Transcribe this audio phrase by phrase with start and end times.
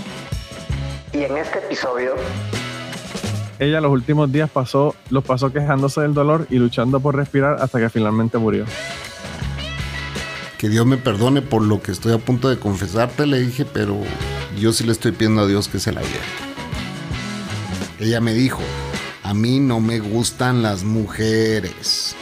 [1.14, 2.16] Y en este episodio
[3.60, 7.78] Ella los últimos días pasó, los pasó quejándose del dolor y luchando por respirar hasta
[7.78, 8.66] que finalmente murió.
[10.60, 13.98] Que Dios me perdone por lo que estoy a punto de confesarte, le dije, pero
[14.60, 16.20] yo sí le estoy pidiendo a Dios que se la lleve.
[17.98, 18.62] Ella me dijo,
[19.24, 22.14] a mí no me gustan las mujeres.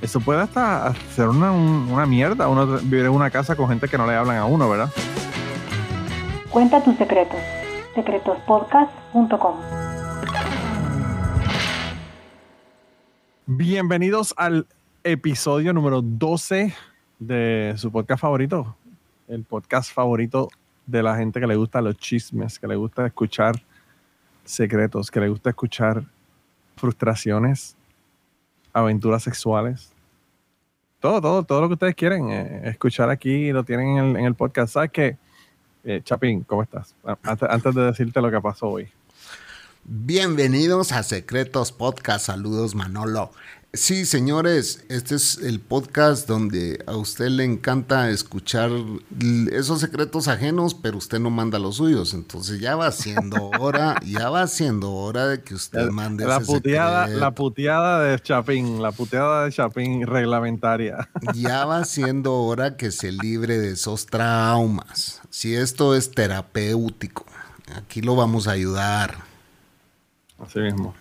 [0.00, 3.88] Eso puede hasta hacer una, un- una mierda, uno vivir en una casa con gente
[3.88, 4.90] que no le hablan a uno, ¿verdad?
[6.48, 7.38] Cuenta tus secretos.
[7.94, 9.56] secretospodcast.com.
[13.44, 14.66] Bienvenidos al
[15.04, 16.74] episodio número 12
[17.26, 18.76] de su podcast favorito.
[19.28, 20.48] El podcast favorito
[20.86, 23.62] de la gente que le gusta los chismes, que le gusta escuchar
[24.44, 26.04] secretos, que le gusta escuchar
[26.76, 27.76] frustraciones,
[28.72, 29.92] aventuras sexuales.
[31.00, 34.74] Todo, todo, todo lo que ustedes quieren eh, escuchar aquí lo tienen en el, podcast.
[34.74, 35.16] ¿Sabes qué?
[35.84, 36.94] Eh, Chapín, ¿cómo estás?
[37.22, 38.88] Antes, antes de decirte lo que pasó hoy.
[39.84, 42.26] Bienvenidos a Secretos Podcast.
[42.26, 43.32] Saludos, Manolo.
[43.74, 48.70] Sí, señores, este es el podcast donde a usted le encanta escuchar
[49.50, 52.12] esos secretos ajenos, pero usted no manda los suyos.
[52.12, 56.44] Entonces ya va siendo hora, ya va siendo hora de que usted mande La ese
[56.44, 57.20] puteada, secreto.
[57.20, 61.08] la puteada de Chapín, la puteada de Chapín reglamentaria.
[61.34, 65.22] Ya va siendo hora que se libre de esos traumas.
[65.30, 67.24] Si esto es terapéutico,
[67.74, 69.14] aquí lo vamos a ayudar.
[70.38, 70.94] Así mismo.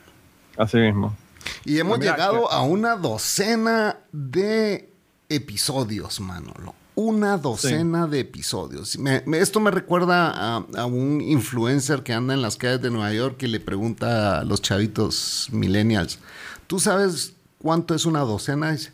[0.58, 1.18] Así mismo.
[1.66, 4.90] Y hemos Mira, llegado que- a una docena de
[5.30, 6.76] episodios, Manolo.
[6.96, 8.98] Una docena de episodios.
[8.98, 12.92] Me- me- esto me recuerda a, a un influencer que anda en las calles de
[12.92, 16.20] Nueva York y le pregunta a los chavitos millennials,
[16.68, 18.72] ¿tú sabes cuánto es una docena?
[18.74, 18.92] Dice,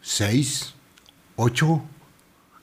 [0.00, 0.74] ¿Seis?
[1.36, 1.82] ¿Ocho?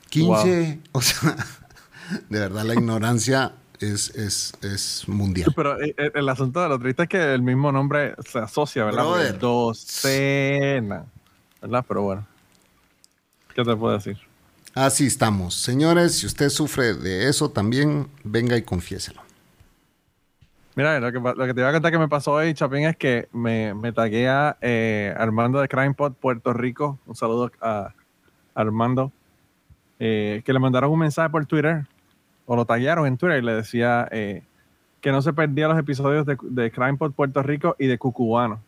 [0.10, 0.80] ¿Quince?
[0.92, 1.36] O sea,
[2.30, 5.52] de verdad la ignorancia es, es, es mundial.
[5.56, 8.86] Pero eh, eh, el, asunto de lo triste es que el mismo nombre se asocia,
[8.86, 9.36] ¿verdad?
[9.36, 11.06] Docena.
[11.62, 11.86] ¿Verdad?
[11.88, 12.28] Pero bueno.
[13.54, 14.18] ¿Qué te puedo decir?
[14.76, 15.56] Así estamos.
[15.56, 19.22] Señores, si usted sufre de eso también, venga y confiéselo.
[20.76, 22.96] Mira, lo que, lo que te iba a contar que me pasó hoy, Chapín, es
[22.96, 27.00] que me, me tagué a eh, Armando de CrimePod Puerto Rico.
[27.06, 27.94] Un saludo a
[28.54, 29.12] Armando.
[30.00, 31.86] eh, que le mandaron un mensaje por Twitter,
[32.52, 34.42] o lo taguearon en Twitter y le decía eh,
[35.02, 38.60] que no se perdía los episodios de, de CrimePod Puerto Rico y de Cucubano.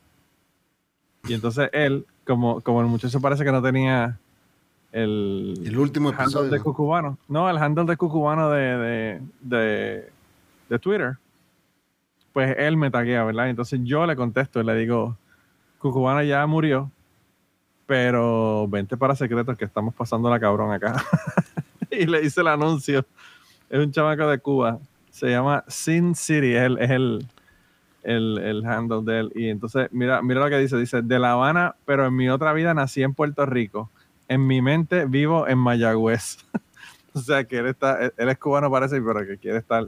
[1.27, 4.19] Y entonces él, como, como el muchacho parece que no tenía
[4.91, 6.51] el, El último handle episodio.
[6.51, 7.17] de Cucubano.
[7.27, 10.09] No, el handle de Cucubano de, de, de,
[10.69, 11.17] de Twitter.
[12.33, 13.49] Pues él me taguea, ¿verdad?
[13.49, 15.17] Entonces yo le contesto y le digo,
[15.79, 16.91] Cucubano ya murió,
[17.87, 21.03] pero vente para secretos que estamos pasando la cabrón acá.
[21.89, 23.03] y le hice el anuncio.
[23.71, 24.79] Es un chamaco de Cuba.
[25.11, 27.25] Se llama Sin City, es el, es el,
[28.03, 29.31] el, el handle de él.
[29.33, 30.77] Y entonces, mira, mira lo que dice.
[30.77, 33.89] Dice, de La Habana, pero en mi otra vida nací en Puerto Rico.
[34.27, 36.37] En mi mente vivo en Mayagüez.
[37.13, 39.87] o sea, que él, está, él es cubano parece, pero que quiere estar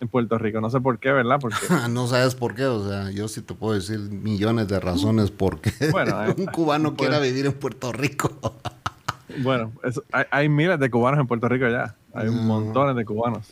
[0.00, 0.60] en Puerto Rico.
[0.60, 1.38] No sé por qué, ¿verdad?
[1.40, 1.56] Porque
[1.90, 5.60] no sabes por qué, o sea, yo sí te puedo decir millones de razones por
[5.60, 8.30] qué Bueno, eh, un cubano pues- quiera vivir en Puerto Rico.
[9.38, 11.94] Bueno, eso- hay, hay miles de cubanos en Puerto Rico ya.
[12.14, 12.46] Hay Mm.
[12.46, 13.48] montones de cubanos.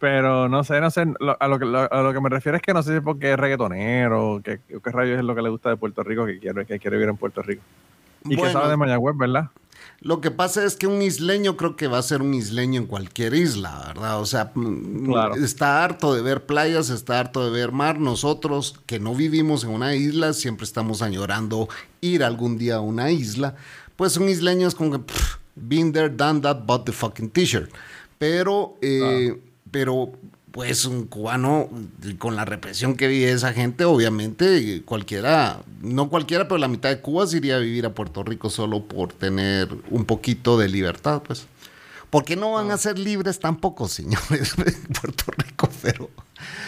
[0.00, 1.06] Pero no sé, no sé.
[1.18, 3.00] lo- a, lo que, lo- a lo que me refiero es que no sé si
[3.00, 6.24] porque es reggaetonero, que, que- qué rayos es lo que le gusta de Puerto Rico,
[6.24, 7.62] que quiere, que quiere vivir en Puerto Rico.
[8.24, 8.52] Y que Bueno.
[8.52, 9.48] sabe de Mayagüez, ¿verdad?
[10.00, 12.86] Lo que pasa es que un isleño creo que va a ser un isleño en
[12.86, 14.20] cualquier isla, ¿verdad?
[14.20, 15.34] O sea, mm, Claro.
[15.34, 17.98] está harto de ver playas, está harto de ver mar.
[17.98, 21.68] Nosotros que no vivimos en una isla, siempre estamos añorando
[22.00, 23.56] ir algún día a una isla.
[23.96, 27.70] Pues un isleño es como que, pff, been there, done that, bought the fucking t-shirt.
[28.18, 29.38] Pero, eh,
[29.70, 30.10] pero,
[30.50, 31.68] pues un cubano,
[32.18, 37.00] con la represión que vive esa gente, obviamente cualquiera, no cualquiera, pero la mitad de
[37.00, 41.22] Cuba se iría a vivir a Puerto Rico solo por tener un poquito de libertad,
[41.24, 41.46] pues.
[42.10, 46.10] Porque no van a ser libres tampoco, señores, en Puerto Rico, pero...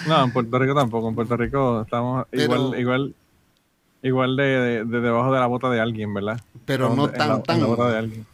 [0.06, 1.08] No, en Puerto Rico tampoco.
[1.08, 3.14] En Puerto Rico estamos Pero- igual, igual,
[4.02, 6.40] igual de, de- de debajo de la bota de alguien, ¿verdad?
[6.66, 7.60] Pero Estamos no tan, la- tan...
[7.60, 8.26] la bota de alguien.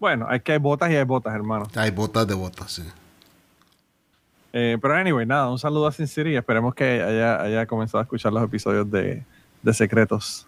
[0.00, 1.66] Bueno, hay que hay botas y hay botas, hermano.
[1.76, 2.82] Hay botas de botas, sí.
[4.52, 7.98] Eh, pero anyway, nada, un saludo a Sin City y esperemos que haya, haya comenzado
[8.00, 9.22] a escuchar los episodios de,
[9.62, 10.46] de Secretos.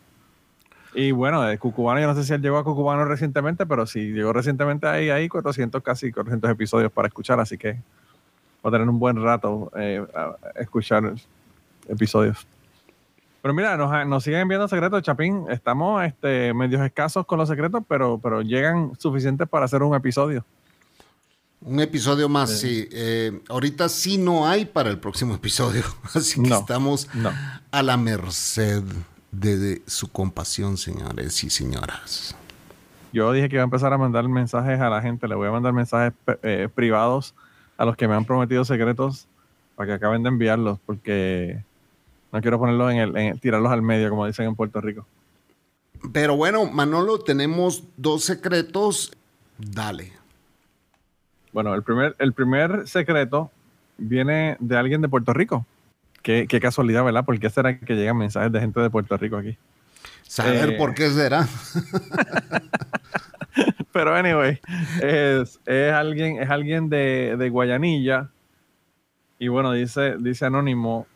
[0.95, 4.13] Y bueno, de Cucubano, yo no sé si él llegó a Cucubano recientemente, pero si
[4.13, 7.75] llegó recientemente ahí, hay 400, casi 400 episodios para escuchar, así que
[8.65, 11.15] va a tener un buen rato eh, a escuchar
[11.89, 12.47] episodios.
[13.43, 15.45] Pero mira, nos, nos siguen enviando secretos, Chapín.
[15.51, 20.45] Estamos este, medios escasos con los secretos, pero, pero llegan suficientes para hacer un episodio.
[21.61, 22.89] Un episodio más, sí.
[22.93, 25.83] Eh, ahorita sí no hay para el próximo episodio,
[26.15, 27.31] así que No, estamos no.
[27.73, 28.83] a la merced
[29.33, 32.37] de, de su compasión, señores y señoras.
[33.13, 35.27] Yo dije que iba a empezar a mandar mensajes a la gente.
[35.29, 36.13] Le voy a mandar mensajes
[36.43, 37.35] eh, privados
[37.77, 39.27] a los que me han prometido secretos
[39.75, 41.63] para que acaben de enviarlos, porque
[42.33, 45.07] no quiero ponerlos en el, en tirarlos al medio, como dicen en Puerto Rico.
[46.13, 49.13] Pero bueno, Manolo, tenemos dos secretos.
[49.59, 50.13] Dale.
[51.53, 53.51] Bueno, el primer, el primer secreto
[53.99, 55.67] viene de alguien de Puerto Rico.
[56.23, 57.25] Qué, qué casualidad, ¿verdad?
[57.25, 59.57] ¿Por qué será que llegan mensajes de gente de Puerto Rico aquí?
[60.23, 60.77] Saber Eh.
[60.79, 61.47] por qué será.
[63.93, 64.59] Pero anyway,
[65.03, 68.31] es, es alguien, es alguien de, de Guayanilla.
[69.39, 71.07] Y bueno, dice, dice anónimo.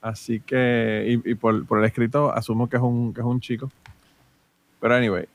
[0.00, 3.40] Así que, y, y por, por el escrito asumo que es un, que es un
[3.40, 3.70] chico.
[4.80, 5.26] Pero anyway,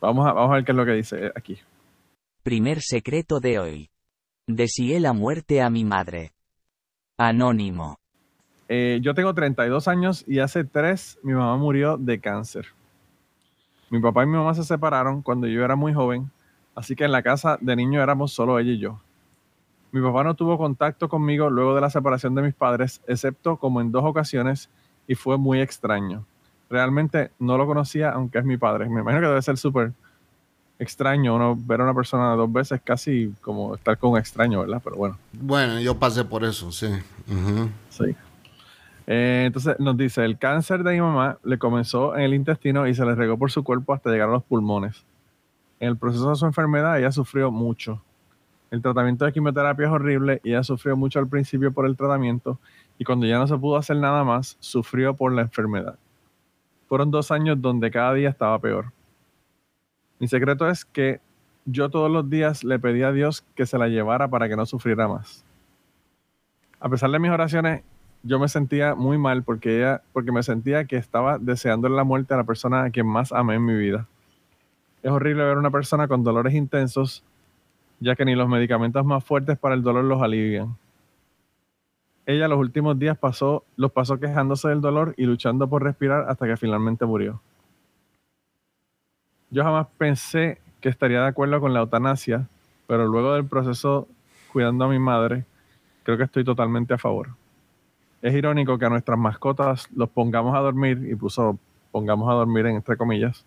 [0.00, 1.58] vamos a, vamos a ver qué es lo que dice aquí.
[2.42, 3.90] Primer secreto de hoy.
[4.46, 6.32] Deseé la muerte a mi madre.
[7.16, 7.96] Anónimo.
[8.68, 12.66] Eh, yo tengo 32 años y hace tres mi mamá murió de cáncer.
[13.90, 16.30] Mi papá y mi mamá se separaron cuando yo era muy joven,
[16.74, 19.00] así que en la casa de niño éramos solo ella y yo.
[19.92, 23.80] Mi papá no tuvo contacto conmigo luego de la separación de mis padres, excepto como
[23.80, 24.70] en dos ocasiones,
[25.06, 26.24] y fue muy extraño.
[26.70, 28.88] Realmente no lo conocía, aunque es mi padre.
[28.88, 29.92] Me imagino que debe ser súper
[30.78, 34.80] extraño uno ver a una persona dos veces, casi como estar con un extraño, ¿verdad?
[34.82, 35.18] Pero bueno.
[35.32, 36.86] Bueno, yo pasé por eso, sí.
[37.28, 37.68] Ujú.
[37.90, 38.16] Sí.
[39.06, 42.94] Eh, entonces nos dice, el cáncer de mi mamá le comenzó en el intestino y
[42.94, 45.04] se le regó por su cuerpo hasta llegar a los pulmones.
[45.80, 48.00] En el proceso de su enfermedad ella sufrió mucho.
[48.72, 52.58] El tratamiento de quimioterapia es horrible y ella sufrió mucho al principio por el tratamiento
[52.96, 55.98] y cuando ya no se pudo hacer nada más, sufrió por la enfermedad.
[56.88, 58.90] Fueron dos años donde cada día estaba peor.
[60.18, 61.20] Mi secreto es que
[61.66, 64.64] yo todos los días le pedí a Dios que se la llevara para que no
[64.64, 65.44] sufriera más.
[66.80, 67.82] A pesar de mis oraciones,
[68.22, 72.32] yo me sentía muy mal porque ella, porque me sentía que estaba deseando la muerte
[72.32, 74.08] a la persona a quien más amé en mi vida.
[75.02, 77.22] Es horrible ver a una persona con dolores intensos,
[78.02, 80.76] ya que ni los medicamentos más fuertes para el dolor los alivian.
[82.26, 86.46] Ella los últimos días pasó, los pasó quejándose del dolor y luchando por respirar hasta
[86.46, 87.40] que finalmente murió.
[89.50, 92.48] Yo jamás pensé que estaría de acuerdo con la eutanasia,
[92.86, 94.08] pero luego del proceso
[94.52, 95.44] cuidando a mi madre,
[96.02, 97.30] creo que estoy totalmente a favor.
[98.20, 101.58] Es irónico que a nuestras mascotas los pongamos a dormir, y puso
[101.90, 103.44] pongamos a dormir en entre comillas,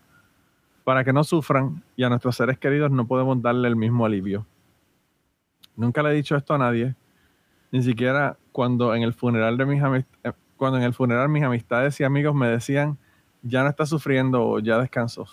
[0.86, 4.46] para que no sufran y a nuestros seres queridos no podemos darle el mismo alivio.
[5.74, 6.94] Nunca le he dicho esto a nadie,
[7.72, 11.98] ni siquiera cuando en el funeral de mis eh, cuando en el funeral mis amistades
[11.98, 12.98] y amigos me decían
[13.42, 15.26] ya no está sufriendo o ya descansó.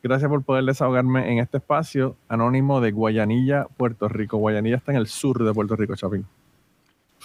[0.00, 4.36] Gracias por poder desahogarme en este espacio anónimo de Guayanilla, Puerto Rico.
[4.36, 6.24] Guayanilla está en el sur de Puerto Rico, Chapín.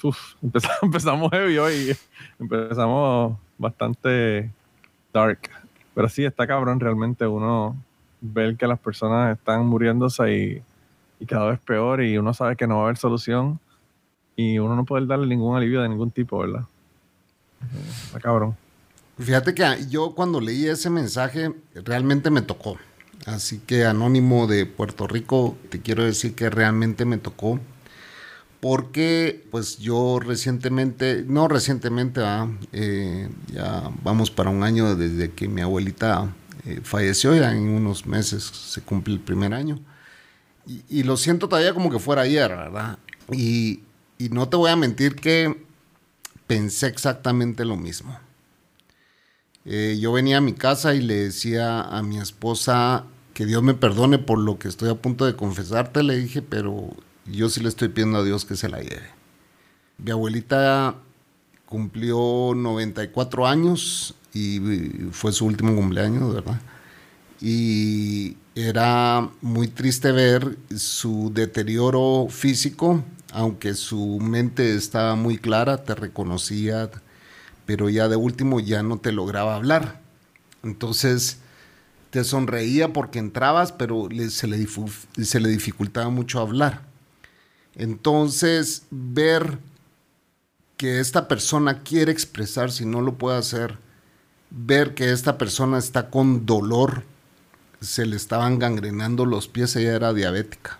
[0.01, 1.95] Uf, empezamos, empezamos heavy hoy.
[2.39, 4.51] Empezamos bastante
[5.13, 5.64] dark.
[5.95, 7.75] Pero sí, está cabrón realmente uno
[8.21, 10.63] ver que las personas están muriéndose y,
[11.19, 13.59] y cada vez peor y uno sabe que no va a haber solución
[14.35, 16.65] y uno no puede darle ningún alivio de ningún tipo, ¿verdad?
[18.05, 18.55] Está cabrón.
[19.17, 22.77] Fíjate que yo cuando leí ese mensaje realmente me tocó.
[23.25, 27.59] Así que Anónimo de Puerto Rico, te quiero decir que realmente me tocó.
[28.65, 32.21] Porque pues yo recientemente, no recientemente.
[32.73, 36.33] Eh, ya vamos para un año desde que mi abuelita
[36.65, 39.79] eh, falleció, ya en unos meses se cumple el primer año.
[40.89, 42.97] Y, lo siento todavía como que fuera ayer, ¿verdad?
[43.31, 43.81] Y,
[44.17, 45.63] y no te voy a mentir que
[46.47, 48.17] pensé exactamente lo mismo.
[49.65, 53.05] Eh, yo venía a mi casa y le decía a mi esposa
[53.35, 56.95] que Dios me perdone por lo que estoy a punto de confesarte, le dije, pero
[57.25, 59.09] yo sí le estoy pidiendo a Dios que se la lleve.
[59.97, 60.95] Mi abuelita
[61.65, 64.59] cumplió 94 años y
[65.11, 66.59] fue su último cumpleaños, ¿verdad?
[67.41, 73.03] Y era muy triste ver su deterioro físico,
[73.33, 76.89] aunque su mente estaba muy clara, te reconocía,
[77.65, 80.01] pero ya de último ya no te lograba hablar.
[80.63, 81.39] Entonces
[82.09, 84.65] te sonreía porque entrabas, pero se, le
[85.21, 86.81] se, le dificultaba mucho hablar.
[87.75, 89.59] Entonces ver
[90.77, 93.77] que esta persona quiere expresar si no lo puede hacer,
[94.49, 97.03] ver que esta persona está con dolor,
[97.81, 100.79] se le estaban gangrenando los pies, ella era diabética.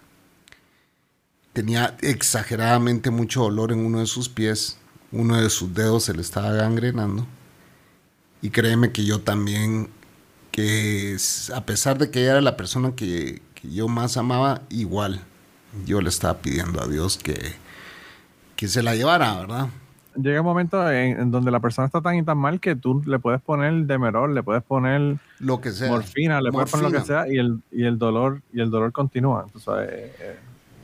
[1.53, 4.77] Tenía exageradamente mucho dolor en uno de sus pies,
[5.11, 7.25] uno de sus dedos se le estaba gangrenando.
[8.41, 9.89] Y créeme que yo también,
[10.51, 11.17] que
[11.53, 15.25] a pesar de que ella era la persona que, que yo más amaba, igual
[15.85, 17.53] yo le estaba pidiendo a Dios que,
[18.55, 19.69] que se la llevara, ¿verdad?
[20.15, 23.19] llega un momento en, donde la persona está tan y tan mal que tú le
[23.19, 25.89] puedes poner demerol, le puedes poner lo que sea.
[25.89, 28.91] morfina, le puedes poner lo que sea y el, y el dolor y el dolor
[28.91, 29.43] continúa.
[29.45, 30.39] Entonces, eh, eh,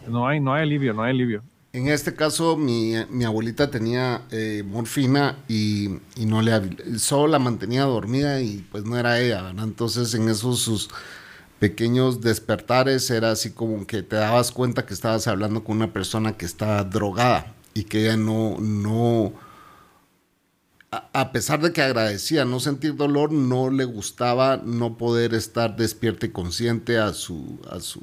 [0.07, 1.43] no hay no hay alivio, no hay alivio.
[1.73, 7.39] En este caso, mi, mi abuelita tenía eh, morfina y, y, no le solo la
[7.39, 9.63] mantenía dormida y pues no era ella, ¿verdad?
[9.63, 10.89] Entonces, en esos sus
[11.61, 16.35] pequeños despertares era así como que te dabas cuenta que estabas hablando con una persona
[16.35, 19.31] que estaba drogada y que ella no, no,
[20.89, 26.25] a, pesar de que agradecía no sentir dolor, no le gustaba no poder estar despierta
[26.25, 28.01] y consciente a su, a su,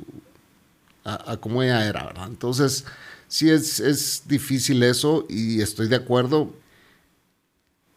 [1.02, 2.28] a, cómo ella era, ¿verdad?
[2.28, 2.84] Entonces,
[3.26, 6.52] sí es, es difícil eso y estoy de acuerdo.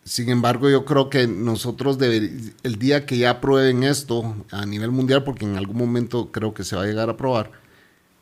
[0.04, 5.24] Sin embargo, yo creo que nosotros el día que ya prueben esto a nivel mundial,
[5.24, 7.52] porque en algún momento creo que se va a llegar a probar,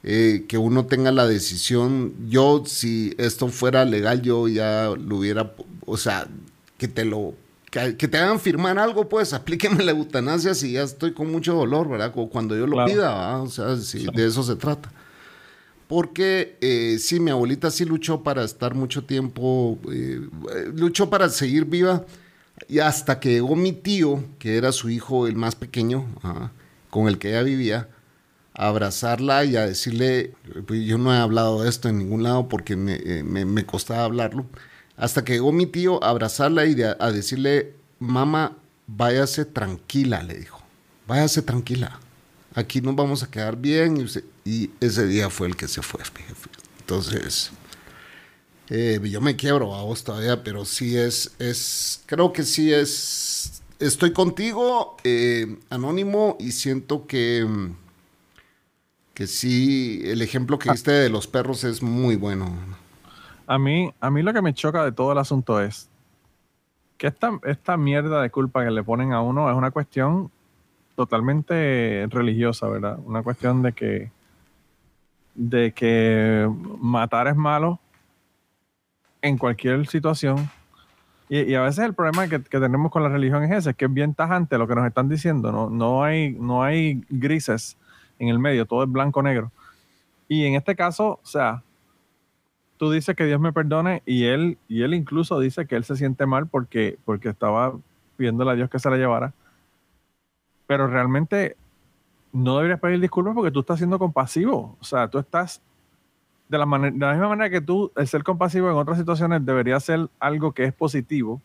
[0.04, 2.14] eh, que uno tenga la decisión.
[2.28, 5.54] Yo, si esto fuera legal, yo ya lo hubiera,
[5.86, 6.28] o sea,
[6.78, 7.34] que te lo,
[7.72, 11.88] que, te hagan firmar algo, pues aplíqueme la eutanasia si ya estoy con mucho dolor,
[11.88, 12.14] ¿verdad?
[12.14, 14.92] Cuando yo lo pida, o sea, si de eso se trata.
[15.90, 20.22] Porque eh, sí, mi abuelita sí luchó para estar mucho tiempo, eh,
[20.76, 22.06] luchó para seguir viva,
[22.68, 26.06] y hasta que llegó mi tío, que era su hijo el más pequeño,
[26.92, 27.90] con el que ella vivía,
[28.54, 30.36] abrazarla y a decirle,
[30.68, 34.04] pues, yo no he hablado de esto en ningún lado porque me, eh, me, costaba
[34.04, 34.46] hablarlo,
[34.96, 40.62] hasta que llegó mi tío a abrazarla y a, decirle, mamá, váyase tranquila, le dijo,
[41.08, 42.00] váyase tranquila,
[42.60, 44.08] aquí nos vamos a quedar bien
[44.46, 46.02] y, ese día fue el que se fue.
[46.80, 47.52] Entonces,
[48.70, 53.62] eh, yo me quiebro a vos todavía, pero sí es, es, creo que sí es,
[53.80, 57.46] estoy contigo, eh, anónimo, y siento que
[59.20, 60.72] que sí, el ejemplo que ah.
[60.72, 62.58] diste de los perros es muy bueno.
[63.48, 65.90] A mí, a mí lo que me choca de todo el asunto es
[66.98, 70.32] que esta, esta mierda de culpa que le ponen a uno es una cuestión
[71.00, 73.00] totalmente religiosa, ¿verdad?
[73.06, 74.12] Una cuestión de que
[75.34, 76.46] de que
[76.82, 77.80] matar es malo
[79.22, 80.50] en cualquier situación.
[81.30, 84.14] Y, a veces el problema que, tenemos con la religión es ese, que es bien
[84.14, 85.54] tajante lo que nos están diciendo.
[85.54, 87.78] No, no, hay, no hay grises
[88.18, 89.54] en el medio, todo es blanco-negro.
[90.28, 91.64] Y en este caso, o sea,
[92.76, 95.96] tú dices que Dios me perdone y él, y él incluso dice que él se
[95.96, 97.78] siente mal porque, porque estaba
[98.18, 99.34] pidiéndole a Dios que se la llevara.
[100.70, 101.58] Pero realmente
[102.32, 104.78] no deberías pedir disculpas porque tú estás siendo compasivo.
[104.80, 105.64] O sea, tú estás
[106.48, 109.80] de la, de la misma manera que tú, el ser compasivo en otras situaciones debería
[109.80, 111.42] ser algo que es positivo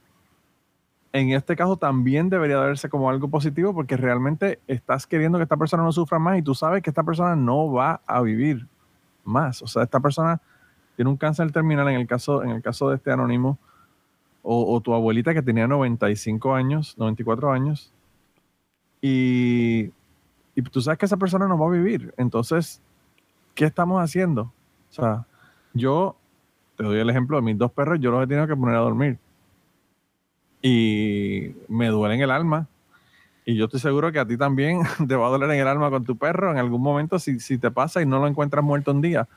[1.15, 5.57] en este caso también debería verse como algo positivo porque realmente estás queriendo que esta
[5.57, 8.67] persona no sufra más y tú sabes que esta persona no va a vivir
[9.23, 9.63] más.
[9.63, 10.41] O sea, esta persona
[10.97, 13.59] tiene un cáncer terminal en el caso, en el caso de este anónimo
[14.43, 17.93] o, tu abuelita que tenía 95 años, 94 años
[19.07, 19.93] y,
[20.73, 22.15] tú sabes que esa persona no va a vivir.
[22.17, 22.81] Entonces,
[23.55, 24.45] ¿qué estamos haciendo?
[24.89, 25.27] O sea,
[25.75, 26.17] yo
[26.77, 28.79] te doy el ejemplo de mis dos perros, yo los he tenido que poner a
[28.79, 29.19] dormir
[30.63, 32.67] y me duele en el alma.
[33.45, 35.91] Y yo estoy seguro que a ti también te va a doler en el alma
[35.91, 38.91] con tu perro en algún momento si, si te pasa y no lo encuentras muerto
[38.91, 39.29] un día.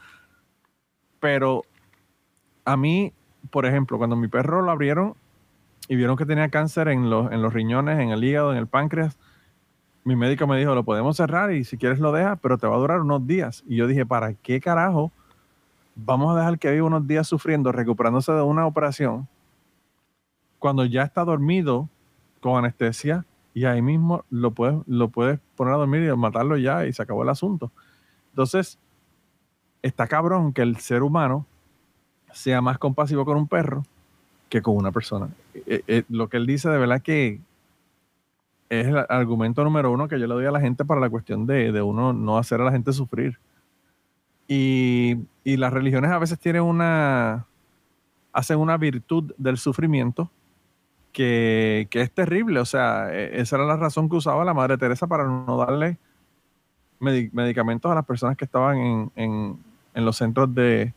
[1.19, 1.63] Pero
[2.63, 3.11] a mí,
[3.51, 5.15] por ejemplo, cuando mi perro lo abrieron
[5.89, 8.67] y vieron que tenía cáncer en los, en los riñones, en el hígado, en el
[8.67, 9.17] páncreas,
[10.07, 12.75] mi médico me dijo, lo podemos cerrar y si quieres lo dejas, pero te va
[12.75, 13.63] a durar unos días.
[13.67, 15.11] Y yo dije, ¿para qué carajo
[15.95, 19.27] vamos a dejar que viva unos días sufriendo, recuperándose de una operación?
[20.59, 21.89] cuando ya está dormido
[22.41, 26.85] con anestesia y ahí mismo lo puedes, lo puedes poner a dormir y matarlo ya
[26.85, 27.71] y se acabó el asunto.
[28.29, 28.77] Entonces,
[29.81, 31.45] está cabrón que el ser humano
[32.31, 33.83] sea más compasivo con un perro
[34.49, 35.29] que con una persona.
[35.53, 37.39] Eh, eh, lo que él dice de verdad que
[38.69, 41.45] es el argumento número uno que yo le doy a la gente para la cuestión
[41.45, 43.39] de, de uno no hacer a la gente sufrir.
[44.47, 47.45] Y, y, las religiones a veces tienen una,
[48.31, 50.31] hacen una virtud del sufrimiento
[51.17, 52.59] que, es terrible.
[52.59, 55.97] O sea, e, esa era la razón que usaba la Madre Teresa para no darle
[56.99, 59.57] medicamentos a las personas que estaban en,
[59.93, 60.93] los centros de,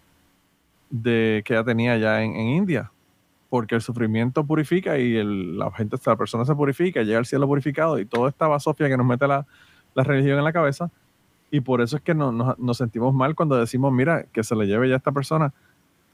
[0.91, 2.93] de, que ella tenía ya en, India.
[3.51, 7.47] Porque el sufrimiento purifica y el- la gente, la persona se purifica, llega al cielo
[7.47, 9.47] purificado y toda esta basofia que nos mete la,
[9.95, 10.91] la religión en la cabeza.
[11.51, 14.55] Y por eso es que no- nos, nos sentimos mal cuando decimos, mira, que se
[14.57, 15.53] le lleve ya a esta persona.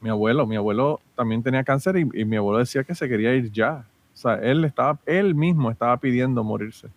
[0.00, 3.35] Mi abuelo, mi abuelo también tenía cáncer y, y mi abuelo decía que se quería
[3.35, 3.87] ir ya.
[4.14, 6.88] O sea, él estaba, él mismo estaba pidiendo morirse.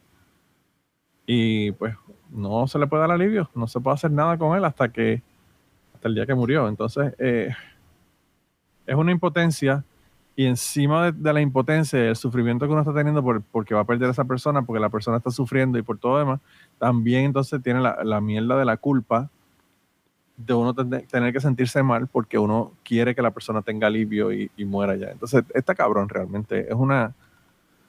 [1.26, 1.96] Y pues
[2.30, 5.22] no se le puede dar alivio, no se puede hacer nada con él hasta que,
[5.94, 6.68] hasta el día que murió.
[6.70, 7.50] Entonces, eh,
[8.88, 9.84] es una impotencia
[10.40, 13.82] y encima de, de la impotencia, el sufrimiento que uno está teniendo por, porque va
[13.82, 16.40] a perder a esa persona, porque la persona está sufriendo y por todo demás,
[16.78, 19.30] también entonces tiene la, la mierda de la culpa
[20.38, 24.32] de uno ten- tener que sentirse mal porque uno quiere que la persona tenga alivio
[24.32, 25.08] y, y muera ya.
[25.12, 26.70] Entonces, está cabrón realmente.
[26.70, 27.14] Es una,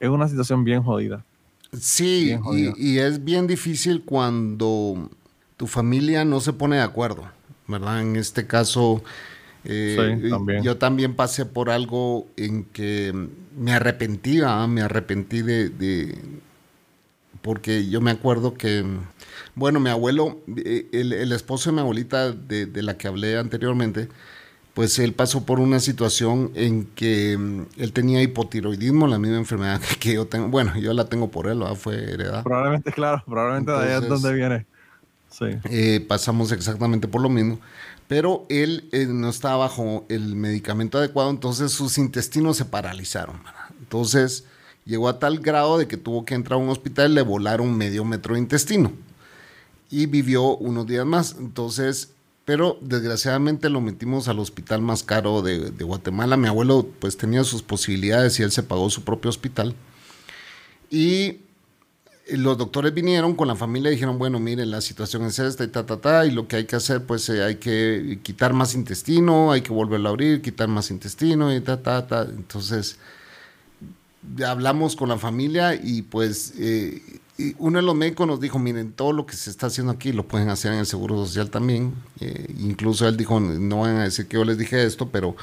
[0.01, 1.25] es una situación bien jodida.
[1.73, 5.09] Sí, Bien y, y es bien difícil cuando
[5.57, 7.23] tu familia no se pone de acuerdo,
[7.69, 8.01] ¿verdad?
[8.01, 9.05] En este caso,
[9.65, 10.63] eh, Sí, también.
[10.63, 13.13] yo también pasé por algo en que
[13.57, 14.67] me arrepentí, ¿ah?
[14.67, 16.19] me arrepentí de, de-
[17.43, 18.85] Porque yo me acuerdo que,
[19.55, 23.39] bueno, mi abuelo, eh, el, el esposo de mi abuelita, de, de la que hablé
[23.39, 24.09] anteriormente,
[24.75, 29.81] pues él pasó por una situación en que mm, él tenía hipotiroidismo, la misma enfermedad
[30.01, 30.49] que, yo tengo.
[30.49, 32.49] Bueno, yo la tengo por él, fue heredada.
[32.49, 34.67] Probablemente, claro, probablemente de ahí es donde viene.
[35.29, 35.47] Sí.
[35.65, 37.61] Eh, pasamos exactamente por lo mismo.
[38.11, 43.41] Pero él eh, no estaba bajo el medicamento adecuado, entonces sus intestinos se paralizaron.
[43.79, 44.47] Entonces
[44.85, 47.79] llegó a tal grado de que tuvo que entrar a un hospital y le volaron
[47.79, 48.91] medio metro de intestino.
[49.93, 51.37] Y vivió unos días más.
[51.39, 52.11] Entonces,
[52.45, 56.37] pero desgraciadamente lo metimos al hospital más caro de, de Guatemala.
[56.37, 59.77] Mi abuelo pues tenía sus posibilidades y él se pagó su propio hospital.
[60.91, 61.43] Y
[62.29, 65.69] los doctores vinieron con la familia y dijeron, bueno, miren, la situación es esta y
[65.69, 68.75] ta, ta, ta, y lo que hay que hacer, pues eh, hay que quitar más
[68.75, 72.23] intestino, hay que volverlo a abrir, quitar más intestino y ta, ta, ta.
[72.23, 72.99] Entonces,
[74.47, 77.21] hablamos con la familia y pues eh,
[77.59, 80.27] uno de los médicos nos dijo, miren, todo lo que se está haciendo aquí lo
[80.29, 81.95] pueden hacer en el Seguro Social también.
[82.21, 85.37] Eh, incluso él dijo, no van a decir que yo les dije esto, pero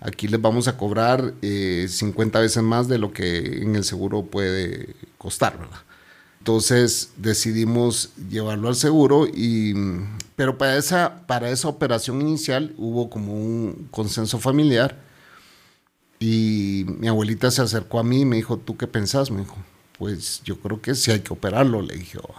[0.00, 4.24] aquí les vamos a cobrar eh, 50 veces más de lo que en el seguro
[4.24, 5.78] puede costar, ¿verdad?
[6.48, 9.74] Entonces decidimos llevarlo al seguro y
[10.34, 14.98] pero para esa para esa operación inicial hubo como un consenso familiar
[16.18, 19.58] y mi abuelita se acercó a mí y me dijo, "¿Tú qué pensás?" Me dijo,
[19.98, 22.34] "Pues yo creo que sí hay que operarlo." Le dije, "Oh,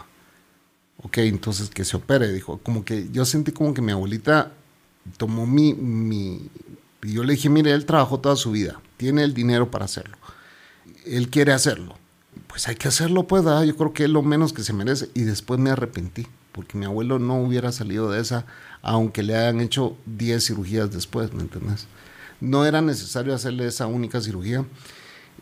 [1.04, 4.54] "Ok, entonces que se opere." Dijo, como que yo sentí como que mi abuelita
[5.18, 6.50] tomó mi mi
[7.04, 10.18] y yo le dije, "Mire, él trabajó toda su vida, tiene el dinero para hacerlo.
[11.06, 11.96] Él quiere hacerlo."
[12.50, 13.64] Pues hay que hacerlo, pues, ¿verdad?
[13.64, 15.10] yo creo que es lo menos que se merece.
[15.14, 18.46] Y después me arrepentí, porque mi abuelo no hubiera salido de esa,
[18.82, 21.86] aunque le hayan hecho 10 cirugías después, ¿me entendés?
[22.42, 24.66] No era necesario hacerle esa única cirugía.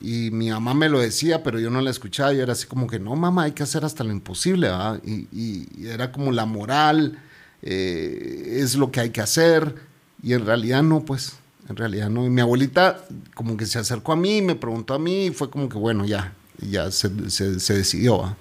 [0.02, 2.34] Y mi mamá me lo decía, pero yo no la escuchaba.
[2.34, 5.02] Yo era así como que, no, mamá, hay que hacer hasta lo imposible, ¿verdad?
[5.06, 7.20] Y, era como la moral,
[7.62, 9.76] eh, es lo que hay que hacer.
[10.22, 11.38] Y en realidad no, pues,
[11.70, 12.26] en realidad no.
[12.26, 15.50] Y mi abuelita como que se acercó a mí, me preguntó a mí y fue
[15.50, 18.20] como que, bueno, ya, ya se, se- se decidió.
[18.20, 18.38] ¿va?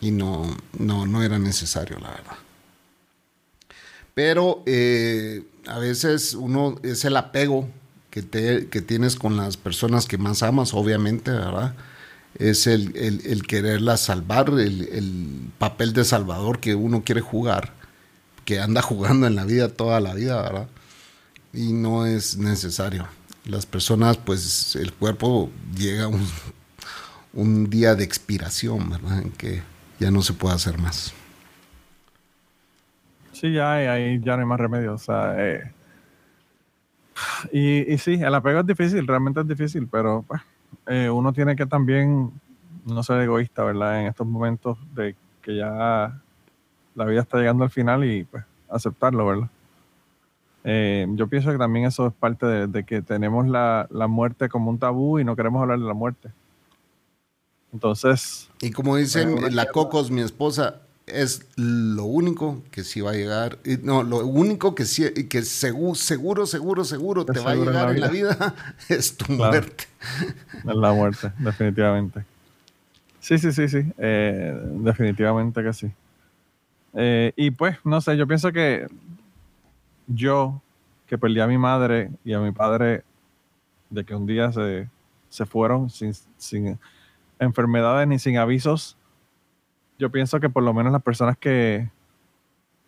[0.00, 2.36] Y no, no, no era necesario, la verdad.
[4.14, 7.68] Pero eh, a veces uno es el apego
[8.10, 11.74] que, te, que tienes con las personas que más amas, obviamente, ¿verdad?
[12.38, 17.72] Es el, el, el quererla salvar, el, el papel de salvador que uno quiere jugar,
[18.44, 20.68] que anda jugando en la vida toda la vida, ¿verdad?
[21.52, 23.08] Y no es necesario.
[23.44, 26.26] Las personas, pues el cuerpo llega a un,
[27.38, 29.22] un día de expiración, ¿verdad?
[29.22, 29.62] En que
[30.00, 31.14] ya no se puede hacer más.
[33.32, 34.94] Sí, ya hay, ya no hay más remedio.
[34.94, 35.72] O sea, eh,
[37.52, 40.42] y, y sí, el apego es difícil, realmente es difícil, pero pues,
[40.88, 42.32] eh, uno tiene que también
[42.84, 44.00] no ser egoísta, ¿verdad?
[44.00, 46.20] En estos momentos de que ya
[46.96, 49.48] la vida está llegando al final y pues aceptarlo, ¿verdad?
[50.64, 54.48] Eh, yo pienso que también eso es parte de, de que tenemos la, la muerte
[54.48, 56.30] como un tabú y no queremos hablar de la muerte.
[57.72, 59.66] Entonces, Y como dicen, Bueno, la.
[59.66, 60.76] Cocos, mi esposa,
[61.06, 63.58] es lo único que sí va a llegar.
[63.82, 67.64] No, lo único que sí, y que seguro, seguro, seguro, seguro te va a en
[67.64, 68.54] llegar en la vida
[68.88, 69.52] es tu Claro.
[69.52, 69.84] muerte.
[70.54, 72.24] Es la muerte, definitivamente.
[73.20, 73.82] Sí, sí, sí, sí.
[73.98, 75.90] eh, definitivamente que sí.
[76.94, 78.86] Eh, y pues, no sé, yo pienso que
[80.06, 80.60] yo,
[81.06, 83.02] que perdí a mi madre y a mi padre
[83.90, 84.88] de que un día se,
[85.28, 86.78] se fueron sin, sin
[87.38, 88.96] enfermedades ni sin avisos,
[89.98, 91.90] yo pienso que por lo menos las personas que,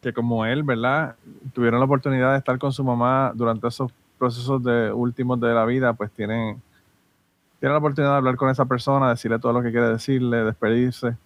[0.00, 1.16] que como él, ¿verdad?
[1.52, 5.64] Tuvieron la oportunidad de estar con su mamá durante esos procesos de últimos de la
[5.64, 6.58] vida, pues tiene,
[7.58, 11.16] tiene la oportunidad de hablar con esa persona, decirle todo lo que quiere decirle, despedirse.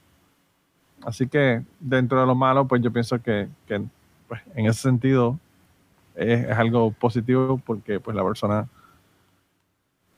[1.05, 3.83] Así que dentro de lo malo, pues yo pienso que, que
[4.27, 5.39] pues, en ese sentido
[6.15, 8.69] es, es, algo positivo porque pues la persona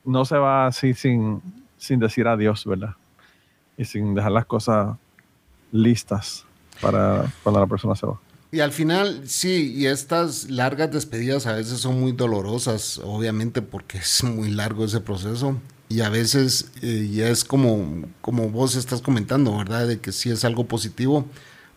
[0.05, 1.41] no se va así sin,
[1.77, 2.95] sin decir adiós, ¿verdad?
[3.77, 4.97] Y sin dejar las cosas
[5.71, 6.45] listas
[6.81, 8.19] para cuando la persona se va.
[8.51, 13.97] Y al final, sí, y estas largas despedidas a veces son muy dolorosas, obviamente porque
[13.97, 15.57] es muy largo ese proceso.
[15.89, 19.87] Y a veces eh, ya es como, como vos estás comentando, ¿verdad?
[19.87, 21.25] De que sí es algo positivo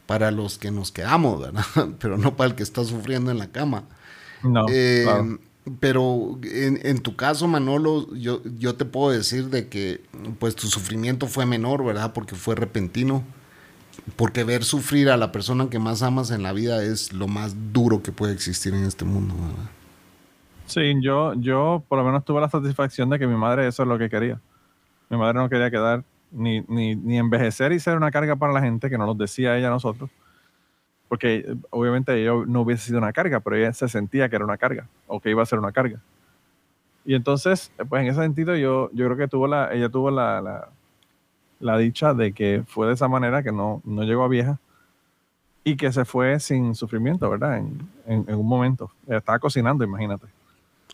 [0.07, 1.65] para los que nos quedamos, ¿verdad?
[2.01, 3.85] Pero no para el que está sufriendo en la cama.
[4.43, 4.67] No.
[4.69, 5.39] Eh, claro.
[5.79, 10.01] Pero en, en, tu caso, Manolo, yo, yo te puedo decir de que
[10.39, 12.13] pues tu sufrimiento fue menor, ¿verdad?
[12.13, 13.23] Porque fue repentino.
[14.17, 17.55] Porque ver sufrir a la persona que más amas en la vida es lo más
[17.73, 19.71] duro que puede existir en este mundo, ¿verdad?
[20.67, 23.89] Sí, yo, yo por lo menos tuve la satisfacción de que mi madre eso es
[23.89, 24.41] lo que quería.
[25.11, 28.61] Mi madre no quería quedar ni, ni, ni envejecer y ser una carga para la
[28.61, 30.11] gente, que no nos decía ella a nosotros.
[31.11, 34.57] Porque obviamente ella no hubiese sido una carga, pero ella se sentía que era una
[34.57, 36.01] carga o que iba a ser una carga.
[37.05, 40.41] Y entonces, pues en ese sentido, yo, yo creo que tuvo la, ella tuvo la,
[40.41, 40.69] la,
[41.59, 44.61] la dicha de que fue de esa manera, que no, no llegó a vieja
[45.65, 47.59] y que se fue sin sufrimiento, ¿verdad?
[47.59, 48.91] En, en, en un momento.
[49.09, 50.27] Estaba cocinando, imagínate.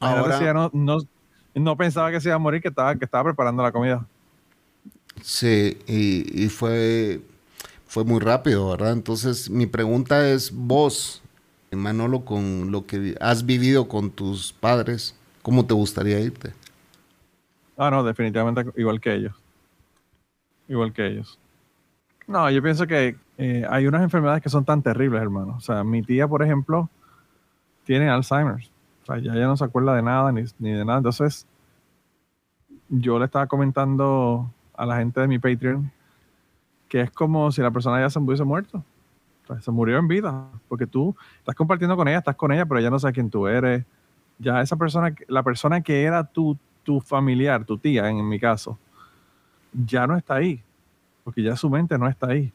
[0.01, 0.99] Ahora, si no, no,
[1.55, 4.07] no, pensaba que se iba a morir, que estaba, que estaba preparando la comida.
[5.23, 7.21] Sí, y, y, fue,
[7.87, 8.93] fue muy rápido, ¿verdad?
[8.93, 11.23] Entonces, mi pregunta es, vos,
[11.71, 16.53] Manolo, con lo que has vivido con tus padres, ¿cómo te gustaría irte?
[17.77, 19.35] Ah, no, definitivamente igual que ellos.
[20.69, 21.39] Igual que ellos.
[22.27, 25.55] No, yo pienso que eh, hay unas enfermedades que son tan terribles, hermano.
[25.57, 26.89] O sea, mi tía, por ejemplo,
[27.85, 28.71] tiene Alzheimer's.
[29.03, 30.99] O sea, ya no se acuerda de nada ni, ni, de nada.
[30.99, 31.47] Entonces,
[32.89, 35.93] yo le estaba comentando a la gente de mi Patreon
[36.89, 38.85] que es como si la persona ya se hubiese muerto.
[39.45, 40.49] O sea, se murió en vida.
[40.69, 43.47] Porque tú estás compartiendo con ella, estás con ella, pero ella no sabe quién tú
[43.47, 43.85] eres.
[44.39, 48.79] Ya esa persona, la persona que era tu, tu familiar, tu tía, en, mi caso,
[49.73, 50.63] ya no está ahí.
[51.25, 52.53] Porque ya su mente no está ahí.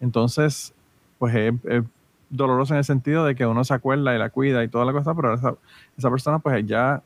[0.00, 0.74] Entonces,
[1.18, 1.84] pues es, es
[2.30, 4.92] doloroso en el sentido de que uno se acuerda y la cuida y toda la
[4.92, 5.54] cosa, pero esa,
[5.96, 7.02] esa persona pues ya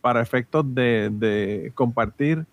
[0.00, 2.44] para efectos de, de, compartir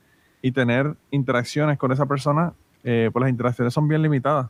[0.41, 4.49] y tener interacciones con esa persona, eh, pues las interacciones son bien limitadas.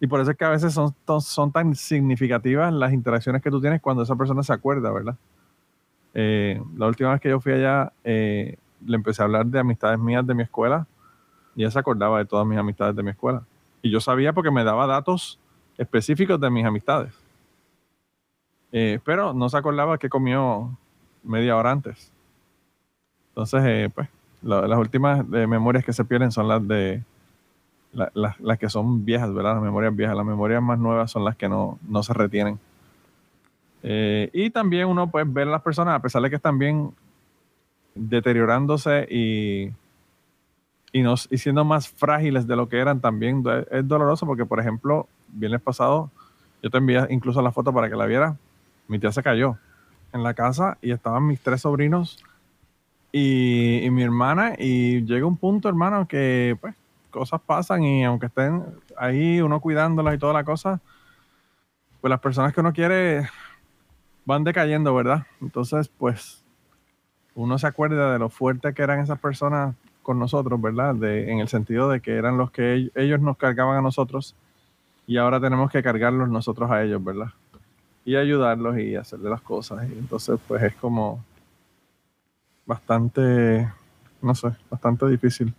[0.00, 3.60] Y por eso es que a veces son, son tan significativas las interacciones que tú
[3.60, 5.16] tienes cuando esa persona se acuerda, ¿verdad?
[6.14, 9.98] Eh, la última vez que yo fui allá, eh, le empecé a hablar de amistades
[9.98, 10.86] mías de mi escuela
[11.54, 13.42] y ella se acordaba de todas mis amistades de mi escuela.
[13.82, 15.38] Y yo sabía porque me daba datos
[15.78, 17.14] específicos de mis amistades.
[18.72, 20.76] Eh, pero no se acordaba que comió
[21.22, 22.12] media hora antes.
[23.28, 24.08] Entonces, eh, pues,
[24.46, 27.02] la, las últimas eh, memorias que se pierden son las de
[27.92, 29.54] la, la, las que son viejas, ¿verdad?
[29.54, 30.16] Las memorias viejas.
[30.16, 32.58] Las memorias más nuevas son las que no, no se retienen.
[33.82, 36.92] Eh, y también uno puede ver a las personas, a pesar de que están bien
[37.94, 39.72] deteriorándose y,
[40.92, 44.60] y, nos, y siendo más frágiles de lo que eran, también es doloroso porque, por
[44.60, 46.10] ejemplo, viernes pasado,
[46.62, 48.36] yo te envié incluso la foto para que la vieras.
[48.88, 49.56] Mi tía se cayó
[50.12, 52.18] en la casa y estaban mis tres sobrinos
[53.16, 54.54] y, y, mi hermana.
[54.58, 56.74] Y llega un punto, hermano, que pues
[57.10, 58.62] cosas pasan y aunque estén
[58.98, 60.80] ahí uno cuidándolas y toda la cosa,
[62.02, 63.26] pues las personas que uno quiere
[64.26, 65.26] van decayendo, ¿verdad?
[65.40, 66.44] Entonces, pues
[67.34, 70.94] uno se acuerda de lo fuerte que eran esas personas con nosotros, ¿verdad?
[70.94, 74.36] De, en el sentido de que eran los que ellos nos cargaban a nosotros
[75.06, 77.32] y ahora tenemos que cargarlos nosotros a ellos, ¿verdad?
[78.04, 79.84] Y ayudarlos y hacerle las cosas.
[79.84, 81.24] Entonces, pues es como
[82.66, 83.70] bastante,
[84.20, 85.54] no sé, bastante difícil.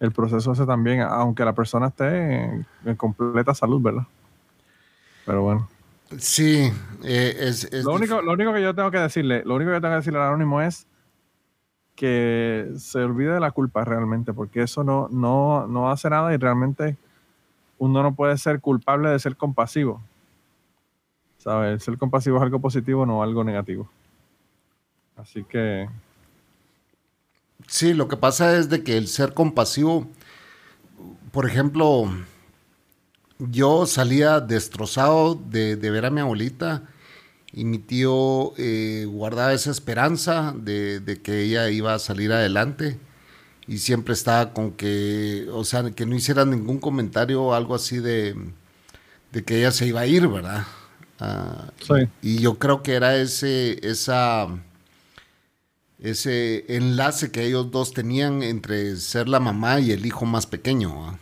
[0.00, 4.06] El proceso ese también, aunque la persona esté en, en completa salud, ¿verdad?
[5.26, 5.68] Pero bueno.
[6.18, 6.70] Sí,
[7.04, 9.80] eh, es, es lo, único, lo único que yo tengo que decirle, lo único que
[9.80, 10.86] tengo que decirle al anónimo es
[11.94, 16.36] que se olvide de la culpa realmente, porque eso no, no, no hace nada y
[16.36, 16.96] realmente
[17.78, 20.02] uno no puede ser culpable de ser compasivo.
[21.38, 21.82] ¿Sabes?
[21.82, 23.88] Ser compasivo es algo positivo, no algo negativo.
[25.16, 25.88] Así que.
[27.66, 30.10] Sí, lo que pasa es de que el ser compasivo,
[31.32, 32.04] por ejemplo,
[33.38, 36.84] yo salía destrozado de, de ver a mi abuelita
[37.52, 42.98] y mi tío eh, guardaba esa esperanza de, de, que ella iba a salir adelante
[43.68, 47.98] y siempre estaba con que, o sea, que no hiciera ningún comentario o algo así
[47.98, 48.36] de,
[49.32, 50.64] de que ella se iba a ir, ¿verdad?
[51.20, 51.94] Ah, Sí.
[52.22, 54.48] y yo creo que era ese, esa,
[56.02, 61.18] ese enlace que ellos dos tenían entre ser la mamá y el hijo más pequeño.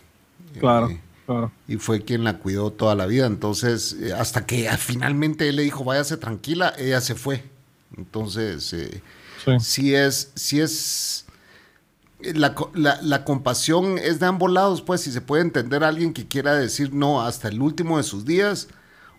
[0.59, 1.53] Claro, Eh, claro.
[1.69, 3.27] y fue quien la cuidó toda la vida.
[3.27, 7.45] Entonces, eh, hasta que ah, finalmente él le dijo, váyase tranquila, ella se fue.
[7.97, 9.03] Entonces, eh,
[9.45, 9.53] Sí.
[9.61, 11.25] sí es, sí es,
[12.21, 16.12] la, la- la compasión es de ambos lados, pues, si se puede entender a alguien
[16.12, 18.69] que quiera decir no hasta el último de sus días.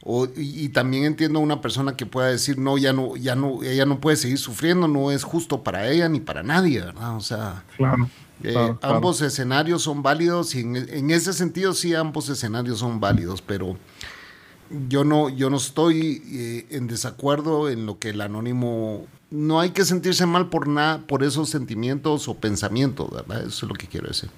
[0.04, 3.36] O, y, y también entiendo a una persona que pueda decir no, ya no, ya
[3.36, 7.16] no, ella no puede seguir sufriendo, no es justo para ella ni para nadie, ¿verdad?
[7.16, 8.10] O sea, Claro.
[8.44, 8.96] eh, claro, claro.
[8.96, 13.78] ambos escenarios son válidos y en, en ese sentido sí ambos escenarios son válidos, pero
[14.90, 19.70] yo no, yo no estoy eh, en desacuerdo en lo que el anónimo no hay
[19.72, 23.42] que sentirse mal por nada, por esos sentimientos o pensamientos, ¿verdad?
[23.46, 24.30] Eso es lo que quiero decir.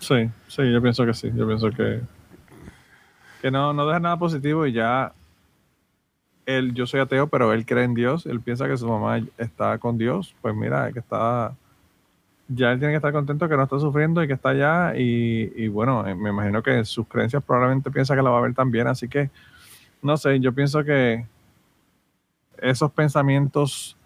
[0.00, 1.30] Sí, sí, yo pienso que sí.
[1.34, 2.00] Yo pienso que,
[3.40, 5.12] que no, no deja nada positivo y ya
[6.46, 9.78] él, yo soy ateo, pero él cree en Dios, él piensa que su mamá está
[9.78, 11.54] con Dios, pues mira, que está,
[12.48, 15.52] ya él tiene que estar contento que no está sufriendo y que está allá y,
[15.56, 18.54] y bueno, eh, me imagino que sus creencias probablemente piensa que la va a ver
[18.54, 19.30] también, así que
[20.00, 21.26] no sé, yo pienso que
[22.58, 23.96] esos pensamientos,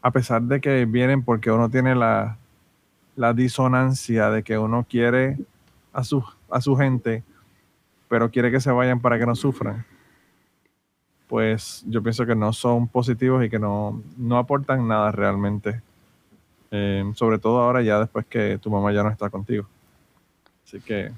[0.00, 2.38] a pesar de que vienen porque uno tiene la,
[3.16, 5.38] la disonancia de que uno quiere
[5.92, 7.22] a su, a su gente,
[8.12, 9.86] pero quiere que se vayan para que no sufran,
[11.28, 15.80] pues yo pienso que no son positivos y que no, no aportan nada realmente.
[16.70, 19.66] Eh, sobre todo ahora ya después que tu mamá ya no está contigo.
[20.66, 21.10] Así que...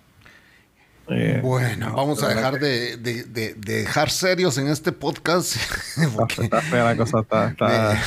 [1.08, 5.56] eh, Bueno, no, vamos a dejar de, de- de- de dejar serios en este podcast
[5.96, 7.98] que porque Está fea la cosa, está, está,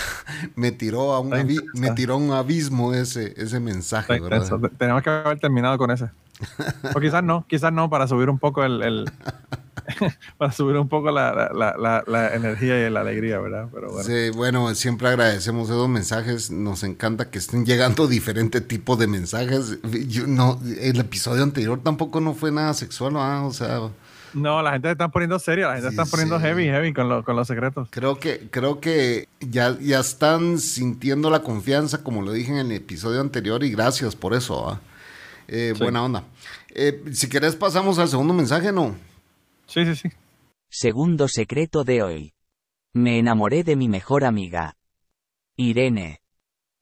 [0.56, 1.34] me, me tiró a un
[1.74, 4.48] me tiró a un abismo ese, ese mensaje, ¿verdad?
[4.78, 6.10] Tenemos que haber terminado con ese.
[6.96, 9.12] O quizás no, quizás no, para subir un poco el, el-
[10.38, 13.68] para subir un poco la, la- la- la- energía y la alegría, ¿verdad?
[13.74, 14.04] Pero bueno.
[14.04, 16.52] Sí, bueno, siempre agradecemos esos mensajes.
[16.52, 19.80] Nos encanta que estén llegando diferentes tipos de mensajes.
[20.08, 23.44] Yo no, el episodio anterior tampoco no fue nada sexual, ¿ah?
[23.46, 23.80] o sea,
[24.34, 26.44] No, la gente se está poniendo seria, la gente Sí, se está poniendo sí.
[26.44, 27.88] heavy, heavy con, lo- con los secretos.
[27.92, 32.72] creo que creo que ya, ya están sintiendo la confianza, como lo dije en el
[32.74, 34.70] episodio anterior, y gracias por eso.
[34.70, 34.82] ¿ah?
[35.48, 35.84] Eh, Sí.
[35.84, 36.24] Buena onda.
[36.70, 38.96] Eh, si querés pasamos al segundo mensaje, ¿no?
[39.68, 40.10] Sí, sí, sí.
[40.70, 42.34] Segundo secreto de hoy.
[42.94, 44.76] Me enamoré de mi mejor amiga.
[45.56, 46.22] Irene.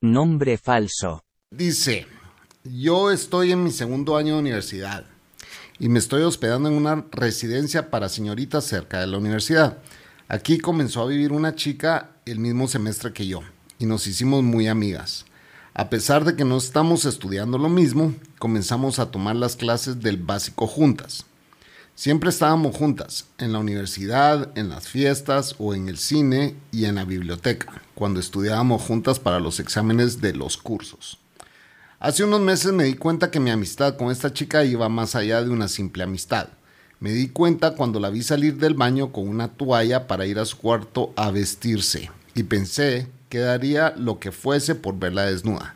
[0.02, 1.24] Nombre falso.
[1.52, 2.08] Dice,
[2.64, 5.06] yo estoy en mi segundo año de universidad
[5.80, 9.78] y me estoy hospedando en una residencia para señoritas cerca de la universidad.
[10.28, 13.42] Aquí comenzó a vivir una chica el mismo semestre que yo
[13.78, 15.26] y nos hicimos muy amigas.
[15.78, 20.16] A pesar de que no estamos estudiando lo mismo, comenzamos a tomar las clases del
[20.16, 21.26] básico juntas.
[21.96, 26.96] Siempre estábamos juntas, en la universidad, en las fiestas o en el cine y en
[26.96, 31.20] la biblioteca, cuando estudiábamos juntas para los exámenes de los cursos.
[32.00, 35.44] Hace unos meses me di cuenta que mi amistad con esta chica iba más allá
[35.44, 36.48] de una simple amistad.
[37.02, 40.46] Me di cuenta cuando la vi salir del baño con una toalla para ir a
[40.46, 45.76] su cuarto a vestirse y pensé que daría lo que fuese por verla desnuda.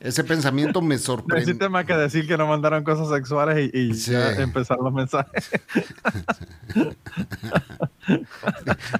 [0.00, 1.70] Ese pensamiento me No sorprendió.
[1.70, 4.12] más que decir que no mandaron cosas sexuales y, y Sí.
[4.12, 5.50] ya empezaron los mensajes.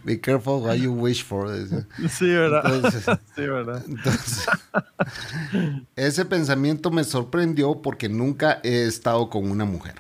[0.05, 1.49] Be careful what you wish for.
[2.11, 2.63] Sí, ¿verdad?
[2.75, 3.05] Entonces-
[3.37, 3.83] sí, ¿verdad?
[3.87, 4.47] Entonces,
[5.97, 9.95] ese pensamiento me sorprendió porque nunca he estado con una mujer.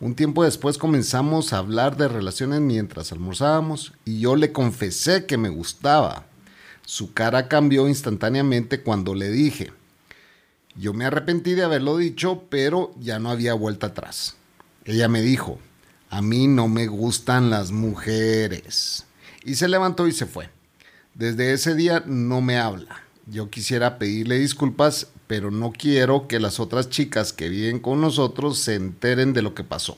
[0.00, 5.36] Un tiempo después comenzamos a hablar de relaciones mientras almorzábamos y yo le confesé que
[5.36, 6.24] me gustaba.
[6.84, 9.72] Su cara cambió instantáneamente cuando le dije.
[10.76, 14.36] Yo me arrepentí de haberlo dicho, pero ya no había vuelta atrás.
[14.84, 15.58] Ella me dijo,
[16.10, 19.06] a mí no me gustan las mujeres.
[19.44, 20.50] Y se levantó y se fue.
[21.14, 23.02] Desde ese día no me habla.
[23.26, 28.58] Yo quisiera pedirle disculpas, pero no quiero que las otras chicas que viven con nosotros
[28.58, 29.96] se enteren de lo que pasó.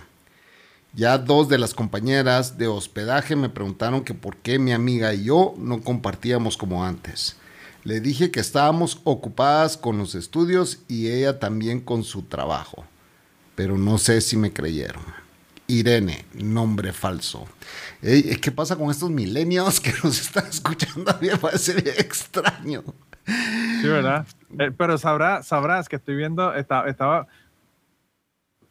[0.96, 5.24] Ya dos de las compañeras de hospedaje me preguntaron que por qué mi amiga y
[5.24, 7.36] yo no compartíamos como antes.
[7.84, 12.84] Le dije que estábamos ocupadas con los estudios y ella también con su trabajo.
[13.54, 15.02] Pero no sé si me creyeron.
[15.66, 17.46] Irene, nombre falso.
[18.00, 21.10] Ey, ¿Qué pasa con estos milenios que nos están escuchando?
[21.14, 22.82] A mí me extraño.
[23.26, 24.26] Sí, ¿verdad?
[24.58, 27.26] Eh, pero sabrá, sabrás que estoy viendo, esta- estaba,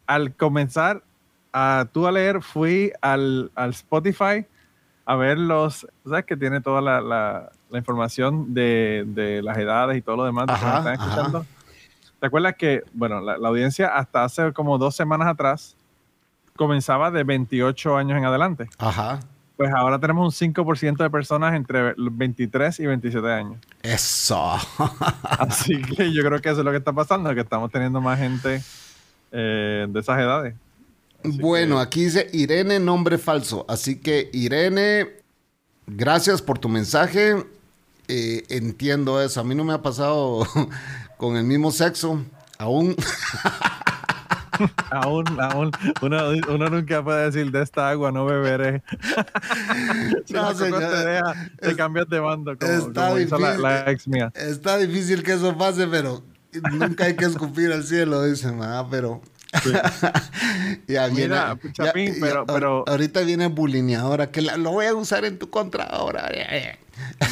[0.07, 1.03] al comenzar
[1.57, 4.45] a tú a leer, fui al, al Spotify
[5.05, 6.25] a ver los, ¿sabes?
[6.25, 10.47] Que tiene toda la, la- la información de, de las edades y todo lo demás
[10.47, 11.03] de Ajá, que me están ajá.
[11.03, 11.45] escuchando.
[12.19, 15.75] ¿Te acuerdas que, bueno, la, la audiencia hasta hace como dos semanas atrás
[16.55, 18.69] comenzaba de 28 años en adelante?
[18.77, 19.19] Ajá.
[19.57, 23.57] Pues ahora tenemos un 5% de personas entre los 23 y 27 años.
[23.81, 24.53] Eso.
[25.23, 28.19] Así que yo creo que eso es lo que está pasando, que estamos teniendo más
[28.19, 28.61] gente
[29.31, 30.55] eh, de esas edades.
[31.29, 33.65] Así bueno, que- aquí dice Irene, nombre falso.
[33.69, 35.07] Así que Irene,
[35.87, 37.45] gracias por tu mensaje.
[38.07, 39.39] Eh, entiendo eso.
[39.41, 40.45] A mí no me ha pasado
[41.17, 42.23] con el mismo sexo.
[42.57, 42.95] Aún.
[44.89, 45.69] Aún, aún,
[46.01, 48.83] uno, uno nunca puede decir de esta agua no beberé.
[50.25, 53.61] si No, te deja, te es- cambias de bando, como, está como la, difícil.
[53.61, 54.31] la ex mía.
[54.33, 56.23] Está difícil que eso pase, pero
[56.71, 59.21] nunca hay que escupir al cielo, dicen, ah, pero.
[60.87, 61.23] ya viene.
[61.23, 65.37] Mira, ya- pero- ya- pero- Ahorita viene bulineadora, que la- lo voy a usar en
[65.39, 66.29] tu contra ahora.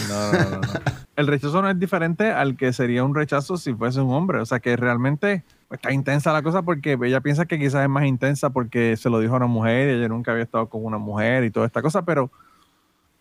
[0.10, 0.74] No, no, no, no.
[1.16, 4.40] El rechazo no es diferente al que sería un rechazo si fuese un hombre.
[4.40, 7.90] O sea, que realmente pues, está intensa la cosa porque ella piensa que quizás es
[7.90, 10.84] más intensa porque se lo dijo a una mujer y ella nunca había estado con
[10.84, 12.30] una mujer y toda esta cosa, pero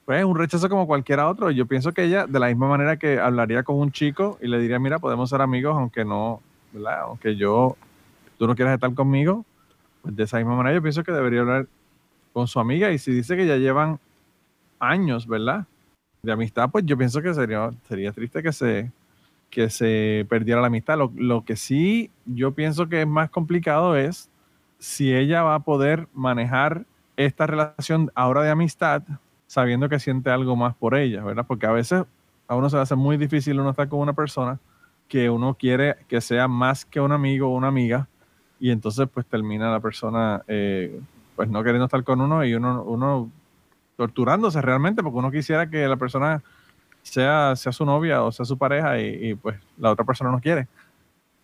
[0.04, 1.50] pues es un rechazo como cualquiera otro.
[1.52, 4.58] Yo pienso que ella, de la misma manera que hablaría con un chico y le
[4.58, 6.40] diría, mira, podemos ser amigos aunque no,
[6.72, 7.02] ¿verdad?
[7.02, 7.76] Aunque yo,
[8.42, 9.46] tú no quieras estar conmigo,
[10.02, 11.68] pues de esa misma manera yo pienso que debería hablar
[12.32, 14.00] con su amiga y si dice que ya llevan
[14.80, 15.64] años, ¿verdad?
[16.22, 18.90] de amistad, pues yo pienso que sería, sería triste que se,
[19.48, 20.98] que se perdiera la amistad.
[20.98, 24.28] Lo, lo que sí yo pienso que es más complicado es
[24.80, 26.84] si ella va a poder manejar
[27.16, 29.04] esta relación ahora de amistad
[29.46, 31.46] sabiendo que siente algo más por ella, ¿verdad?
[31.46, 32.02] Porque a veces
[32.48, 34.58] a uno se le hace muy difícil uno estar con una persona
[35.06, 38.08] que uno quiere que sea más que un amigo o una amiga
[38.62, 41.00] y entonces pues termina la persona eh,
[41.34, 43.28] pues no queriendo estar con uno y uno, uno
[43.96, 46.44] torturándose realmente porque uno quisiera que la persona
[47.02, 50.68] sea, sea su novia o sea su pareja y, pues la otra persona no quiere.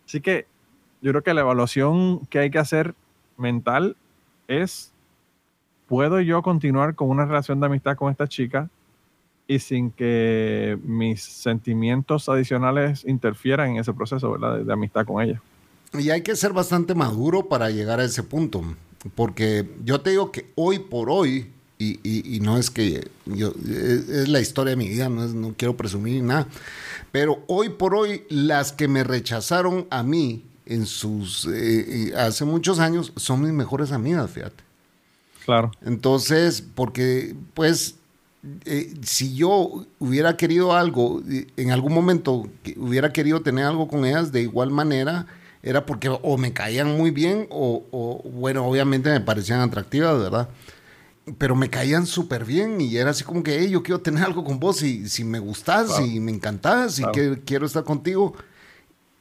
[0.07, 0.47] Así que
[1.03, 2.95] yo creo que la evaluación que hay que hacer
[3.37, 3.97] mental
[4.47, 4.93] es,
[5.89, 8.71] ¿puedo yo continuar con una relación de amistad con esta chica
[9.49, 14.61] y sin que mis sentimientos adicionales interfieran en ese proceso ¿verdad?
[14.61, 15.43] De amistad con ella?
[15.95, 18.63] Y hay que ser bastante maduro para llegar a ese punto.
[19.15, 23.55] Porque yo te digo que hoy por hoy, y, y, y no es que yo,
[23.65, 26.49] es, es, la historia de mi vida, no, es, no quiero presumir ni nada,
[27.13, 32.81] pero hoy por hoy las que me rechazaron a mí en sus, eh, hace muchos
[32.81, 34.65] años son mis mejores amigas, fíjate.
[35.45, 35.71] Claro.
[35.83, 37.95] Entonces, porque pues
[38.67, 41.23] eh, si yo hubiera querido algo,
[41.57, 45.27] en algún momento hubiera querido tener algo con ellas de igual manera,
[45.69, 50.49] era porque o me caían muy bien o, o bueno, obviamente me parecían atractivas, ¿verdad?
[51.37, 54.45] Pero me caían súper bien y era así como que, hey, yo quiero tener algo
[54.45, 55.41] con vos y si me
[55.89, 56.07] Claro.
[56.07, 57.13] y me encantás y Claro.
[57.13, 58.35] que quiero estar contigo.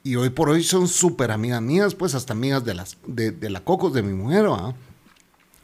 [0.04, 3.50] Y hoy por hoy son súper amigas mías, pues hasta amigas de, las, de, de
[3.50, 4.74] la Cocos, de mi mujer, ¿verdad?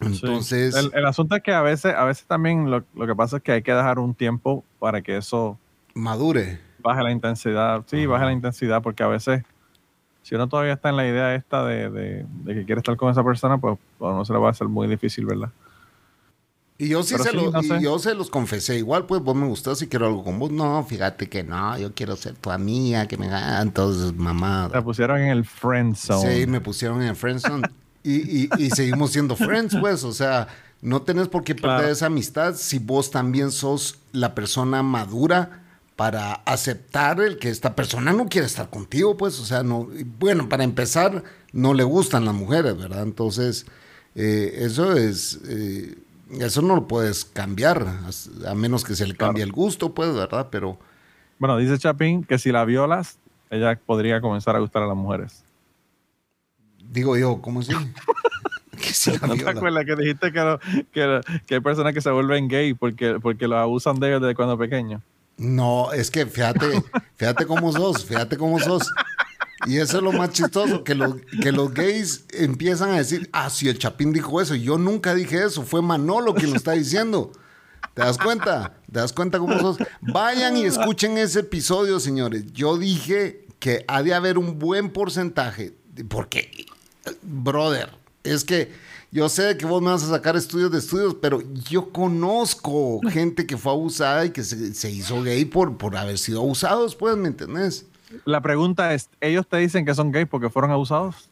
[0.01, 0.79] Entonces, Sí.
[0.79, 3.43] El, el asunto es que a veces, a veces también lo, lo que pasa es
[3.43, 5.57] que hay que dejar un tiempo para que eso
[5.93, 6.59] madure.
[6.79, 7.83] baje la intensidad.
[7.87, 8.07] Sí, Ajá.
[8.07, 9.43] baje la intensidad, porque a veces,
[10.23, 13.11] si uno todavía está en la idea esta de, de- de que quiere estar con
[13.11, 15.49] esa persona, pues a uno se le va a hacer muy difícil, ¿verdad?
[16.77, 17.81] Y yo sí, Pero se, sí, lo- no y sé.
[17.81, 18.77] yo se los confesé.
[18.77, 20.49] Igual, pues vos me gustás y quiero algo con vos.
[20.51, 23.61] No, fíjate que no, yo quiero ser tu amiga, que me haga.
[23.61, 24.69] Entonces, mamá.
[24.73, 26.35] Se pusieron en el friend zone.
[26.41, 27.67] Sí, me pusieron en Friendzone.
[28.03, 30.03] y, y, y seguimos siendo friends, pues.
[30.03, 30.47] O sea,
[30.81, 31.91] no tenés por qué perder Claro.
[31.93, 35.62] esa amistad si vos también sos la persona madura
[35.95, 39.39] para aceptar el que esta persona no quiere estar contigo, pues.
[39.39, 39.87] O sea, no.
[40.19, 43.03] Bueno, para empezar, no le gustan las mujeres, ¿verdad?
[43.03, 43.65] Entonces,
[44.15, 45.39] eh, eso es.
[45.47, 45.95] eh,
[46.39, 47.85] eso no lo puedes cambiar,
[48.47, 49.49] a- menos que se le cambie Claro.
[49.49, 50.47] el gusto, pues, ¿verdad?
[50.51, 50.79] Pero.
[51.37, 53.17] Bueno, dice Chapín que si la violas,
[53.51, 55.43] ella podría comenzar a gustar a las mujeres.
[56.91, 57.71] Digo yo, ¿cómo así?
[59.27, 60.59] ¿No te acuerdas que dijiste que, lo-
[60.91, 64.21] que, lo- que hay personas que se vuelven gay porque, porque lo abusan de ellos
[64.21, 65.01] desde cuando pequeños?
[65.37, 66.83] No, es que fíjate,
[67.15, 68.89] fíjate cómo sos, fíjate cómo sos.
[69.65, 73.49] Y eso es lo más chistoso, que, los que los gays empiezan a decir, ah,
[73.49, 77.31] si el Chapín dijo eso, yo nunca dije eso, fue Manolo quien lo está diciendo.
[77.93, 78.73] ¿Te das cuenta?
[78.91, 79.77] ¿Te das cuenta cómo sos?
[80.01, 82.51] Vayan y escuchen ese episodio, señores.
[82.51, 85.73] Yo dije que ha de haber un buen porcentaje,
[86.09, 86.65] porque,
[87.21, 87.91] brother,
[88.23, 88.73] es que
[89.13, 93.45] yo sé que vos me vas a sacar estudios de estudios, pero yo conozco gente
[93.45, 97.15] que fue abusada y que se, se hizo gay por, por haber sido abusados, pues,
[97.15, 97.85] ¿me entendés?
[98.25, 101.29] La pregunta es, ¿ellos te dicen que son gays porque fueron abusados?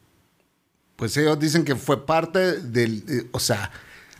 [0.94, 3.72] Pues ellos dicen que fue parte del, eh, o sea,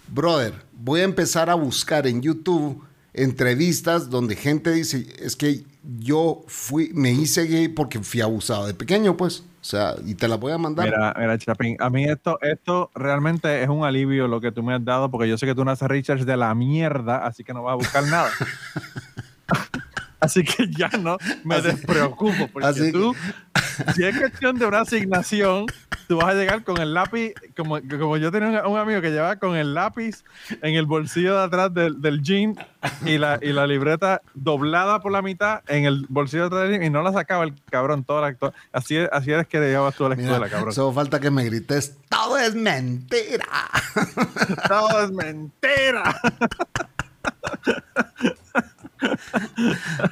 [0.09, 2.83] brother, voy a empezar a buscar en YouTube
[3.15, 5.65] entrevistas donde gente dice, es que
[5.99, 9.41] yo fui, me hice gay porque fui abusado de pequeño, pues.
[9.61, 10.87] O sea, y te la voy a mandar.
[10.87, 14.75] Mira, mira, Chapín, a mí esto, esto realmente es un alivio lo que tú me
[14.75, 17.53] has dado, porque yo sé que tú no haces research de la mierda, así que
[17.55, 18.29] no vas a buscar nada.
[20.21, 23.15] así que ya no me Así- despreocupo, porque así que- tú,
[23.95, 25.67] si es cuestión de una asignación,
[26.09, 29.11] tú vas a llegar con el lápiz, como, como yo tenía un, un amigo que
[29.11, 30.25] llevaba con el lápiz
[30.63, 32.55] en el bolsillo de atrás del, del jean
[33.05, 36.73] y la, y la libreta doblada por la mitad en el bolsillo de atrás del
[36.73, 38.37] jean y no la sacaba el cabrón toda la
[38.73, 40.73] Así, así eres que le llevabas tú a la Mira, escuela, cabrón.
[40.75, 43.47] solo falta que me grites, todo es mentira.
[44.69, 46.21] Todo es mentira.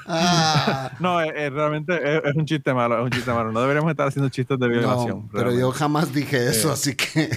[0.07, 3.53] Ah, No, eh, eh, realmente es, es un chiste malo, es un chiste malo.
[3.53, 5.19] No deberíamos estar haciendo chistes de violación.
[5.19, 5.61] no, pero realmente.
[5.63, 7.31] yo jamás dije eso, así que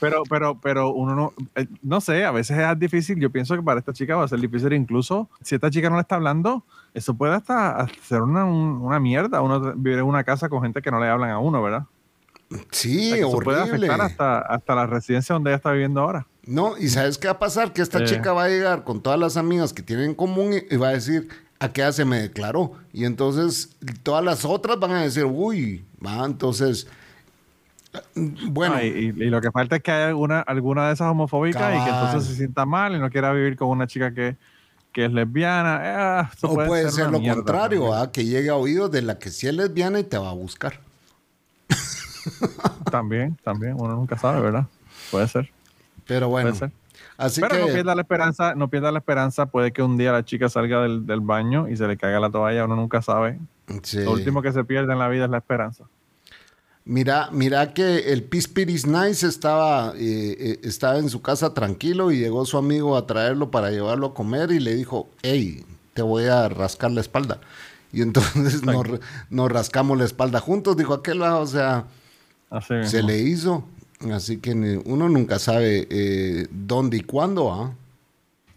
[0.00, 3.18] Pero, pero, pero uno no, eh, no sé, a veces es difícil.
[3.20, 5.96] Yo pienso que para esta chica va a ser difícil, incluso si esta chica no
[5.96, 9.42] le está hablando, eso puede hasta hacer una, un- una mierda.
[9.42, 11.84] Uno vivir en una casa con gente que no le hablan a uno, ¿verdad?
[12.70, 16.00] sí, O sea, que eso puede afectar hasta, hasta la residencia donde ella está viviendo
[16.00, 16.26] ahora.
[16.50, 17.72] No, y ¿sabes qué va a pasar?
[17.72, 18.04] Que esta Eh.
[18.06, 20.88] chica va a llegar con todas las amigas que tienen en común y- y va
[20.88, 21.28] a decir,
[21.60, 22.72] ¿a qué hace me declaró?
[22.92, 23.70] Y entonces
[24.02, 26.88] todas las otras van a decir, uy, va, entonces,
[28.48, 31.84] bueno, No, y, lo que falta es que haya alguna, alguna de esas homofóbicas y
[31.84, 34.36] que entonces se sienta mal y no quiera vivir con una chica que,
[34.92, 36.22] que es lesbiana.
[36.22, 37.94] Eh, eso o puede, ser lo contrario.
[37.94, 38.10] ¿ah?
[38.10, 40.80] que llegue a oídos de la que sí es lesbiana y te va a buscar.
[42.90, 44.66] También, también, uno nunca sabe, ¿verdad?
[45.10, 45.50] Puede ser,
[46.10, 46.50] Pero bueno,
[47.16, 50.10] así Pero no que pierda la esperanza, no pierda la esperanza, puede que un día
[50.10, 53.38] la chica salga del, del baño y se le caiga la toalla, uno nunca sabe.
[53.84, 53.98] sí.
[54.02, 55.84] Lo último que se pierde en la vida es la esperanza.
[56.84, 62.18] Mira, mira que el Pispiris Nice estaba, eh, eh, estaba en su casa tranquilo y
[62.18, 66.24] llegó su amigo a traerlo para llevarlo a comer y le dijo, hey, te voy
[66.24, 67.38] a rascar la espalda.
[67.92, 68.98] Y entonces nos, ra-
[69.28, 71.84] nos rascamos la espalda juntos, dijo aquel, o sea,
[72.48, 73.08] Así se mismo.
[73.08, 73.64] le hizo.
[74.12, 77.74] Así que uno nunca sabe eh, dónde y cuándo, ¿ah?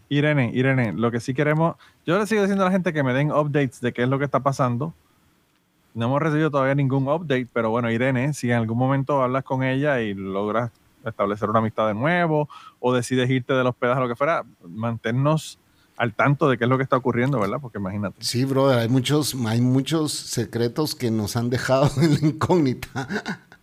[0.08, 1.76] Irene, Irene, lo que sí queremos,
[2.06, 4.18] yo le sigo diciendo a la gente que me den updates de qué es lo
[4.18, 4.94] que está pasando.
[5.94, 9.62] No hemos recibido todavía ningún update, pero bueno, Irene, si en algún momento hablas con
[9.62, 10.70] ella y logras
[11.04, 12.48] establecer una amistad de nuevo
[12.80, 15.58] o decides irte del hospedaje o lo que fuera, manténnos
[15.96, 17.58] al tanto de qué es lo que está ocurriendo, ¿verdad?
[17.60, 18.16] Porque imagínate.
[18.20, 23.08] Sí, brother, hay muchos, hay muchos secretos que nos han dejado en la incógnita.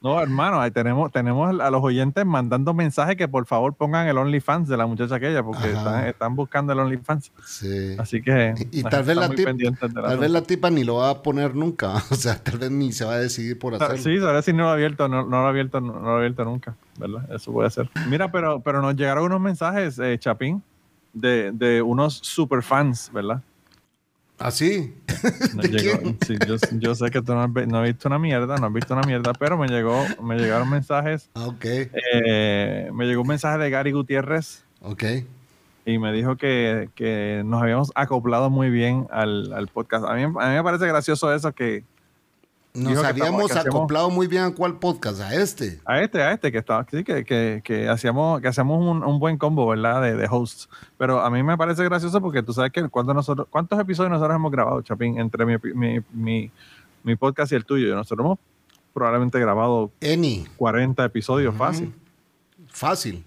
[0.03, 4.17] No, hermano, ahí tenemos, tenemos a los oyentes mandando mensajes que por favor pongan el
[4.17, 7.31] OnlyFans de la muchacha aquella, porque están, están buscando el OnlyFans.
[7.45, 7.95] Sí.
[7.99, 11.53] Así que Y tal vez la, tip- tal vez tipa ni lo va a poner
[11.55, 11.93] nunca.
[12.09, 13.97] O sea, tal vez ni se va a decidir por hacerlo.
[13.97, 16.17] Sí, ahora sí no lo ha abierto, no, no lo ha abierto, no, lo ha
[16.17, 17.31] abierto nunca, ¿verdad?
[17.31, 17.87] Eso puede ser.
[18.09, 20.63] Mira, pero, pero nos llegaron unos mensajes, eh, Chapín,
[21.13, 23.41] de, de unos super fans, ¿verdad?
[24.43, 24.93] ¿Ah, sí?
[25.53, 28.57] ¿De llegó- sí, yo, yo sé que tú no has, no has visto una mierda,
[28.57, 33.05] no has visto una mierda, pero me llegó, me llegaron mensajes, Ah, ok, eh, me
[33.05, 35.03] llegó un mensaje de Gary Gutiérrez ok.
[35.85, 40.05] y me dijo que, que nos habíamos acoplado muy bien al, al podcast.
[40.05, 41.83] A mí, a mí me parece gracioso eso que
[42.73, 45.79] Nos Dijo que habíamos estamos- que hacemos- acoplado muy bien a cuál podcast, a este.
[45.83, 49.19] a este, a este que estaba, sí, que, que, que hacíamos, que hacíamos un, un
[49.19, 50.01] buen combo, ¿verdad?
[50.01, 50.69] De, de hosts.
[50.97, 54.51] Pero a mí me parece gracioso porque tú sabes que nosotros, ¿cuántos episodios nosotros hemos
[54.53, 55.19] grabado, Chapín?
[55.19, 56.51] Entre mi, mi, mi,
[57.03, 57.93] mi podcast y el tuyo.
[57.93, 58.39] Nosotros hemos
[58.93, 60.45] probablemente grabado Eni.
[60.55, 61.57] 40 episodios Ujú.
[61.63, 61.93] fácil.
[62.69, 63.25] Fácil.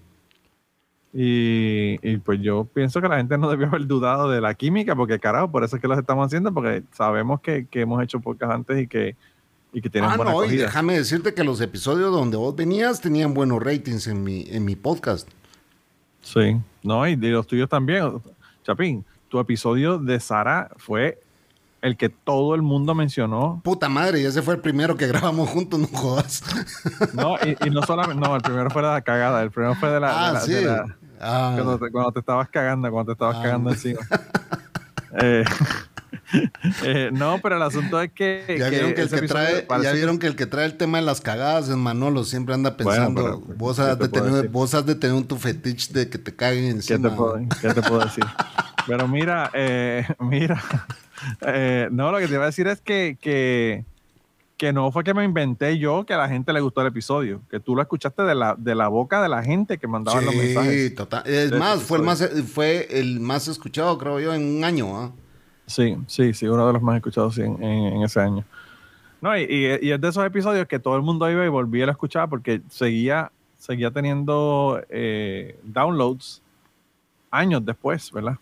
[1.13, 4.95] Y, y pues yo pienso que la gente no debió haber dudado de la química,
[4.95, 8.19] porque carajo, por eso es que los estamos haciendo, porque sabemos que, que hemos hecho
[8.19, 9.15] podcast antes y que,
[9.77, 13.01] y que tienen Ah, buena no, y déjame decirte que los episodios donde vos venías
[13.01, 15.27] tenían buenos ratings en mi, en mi podcast.
[16.21, 18.21] Sí, no, y de los tuyos también.
[18.63, 21.19] Chapín, tu episodio de Sara fue
[21.81, 23.59] el que todo el mundo mencionó.
[23.63, 26.41] Puta madre, y ese fue el primero que grabamos juntos, no jodas.
[27.13, 29.99] No, y, y no solamente, no, el primero fue la cagada, el primero fue de
[29.99, 30.07] la.
[30.07, 30.53] de ah, la- sí.
[30.53, 30.85] de la-
[31.19, 33.43] Ah, cuando, te, cuando te estabas cagando, cuando te estabas Ah.
[33.43, 33.99] cagando encima.
[35.21, 35.45] Eh,
[36.83, 38.55] eh, no, pero el asunto es que.
[38.59, 40.45] ya vieron que, el ese que episodio trae, parece ya que- vieron que el que
[40.45, 43.81] trae el tema de las cagadas es Manolo, siempre anda Bueno, pensando, pero, vos, ¿qué
[43.83, 46.63] has te de tener, vos has de tener un tu fetiche de que te caguen
[46.63, 47.09] ¿Qué encima.
[47.09, 48.23] te puedo, qué te puedo decir?
[48.87, 50.61] Pero mira, eh, mira,
[51.41, 53.83] eh, no, lo que te iba a decir es que, que,
[54.57, 57.41] que no fue que me inventé yo que a la gente le gustó el episodio,
[57.49, 60.33] que tú lo escuchaste de la, de la boca de la gente que mandaba los
[60.33, 60.95] Sí, mensajes.
[60.95, 61.23] total.
[61.25, 64.95] Es más, fue el más, fue el más escuchado, creo yo, en un año.
[64.99, 65.11] ¿ah?
[65.65, 68.43] Sí, sí, sí, uno de los más escuchados sí, en, ese año.
[69.21, 71.85] No, y, y- y es de esos episodios que todo el mundo iba y volvía
[71.87, 76.41] a escuchar porque seguía, seguía teniendo eh, downloads
[77.31, 78.37] años después, ¿verdad?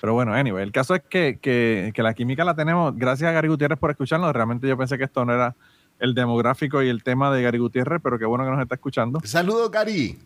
[0.00, 2.96] Pero bueno, anyway, el caso es que, que, que la química la tenemos.
[2.96, 4.32] Gracias a Gary Gutiérrez por escucharnos.
[4.32, 5.54] Realmente yo pensé que esto no era
[5.98, 9.20] el demográfico y el tema de Gary Gutiérrez, pero qué bueno que nos está escuchando.
[9.24, 10.16] Saludos, Gary.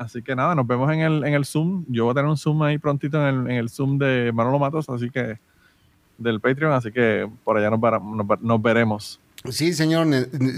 [0.00, 1.84] Así que nada, nos vemos en el, en el Zoom.
[1.88, 4.58] Yo voy a tener un Zoom ahí prontito en el, en el Zoom de Manolo
[4.58, 5.38] Matos, así que
[6.16, 9.20] del Patreon, así que por allá nos, nos- nos veremos.
[9.50, 10.06] Sí, señor.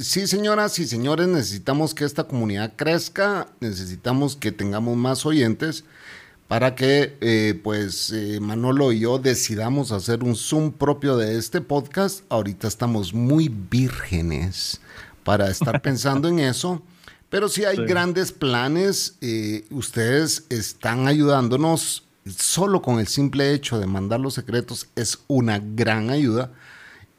[0.00, 5.84] Sí, señoras y señores, necesitamos que esta comunidad crezca, necesitamos que tengamos más oyentes
[6.46, 11.60] para que, eh, pues, eh, Manolo y yo decidamos hacer un Zoom propio de este
[11.60, 12.24] podcast.
[12.28, 14.80] Ahorita estamos muy vírgenes
[15.24, 16.80] para estar pensando en eso,
[17.32, 17.82] pero sí hay Sí.
[17.86, 19.16] grandes planes.
[19.20, 22.04] eh, ustedes están ayudándonos.
[22.24, 26.52] Solo con el simple hecho de mandar los secretos es una gran ayuda.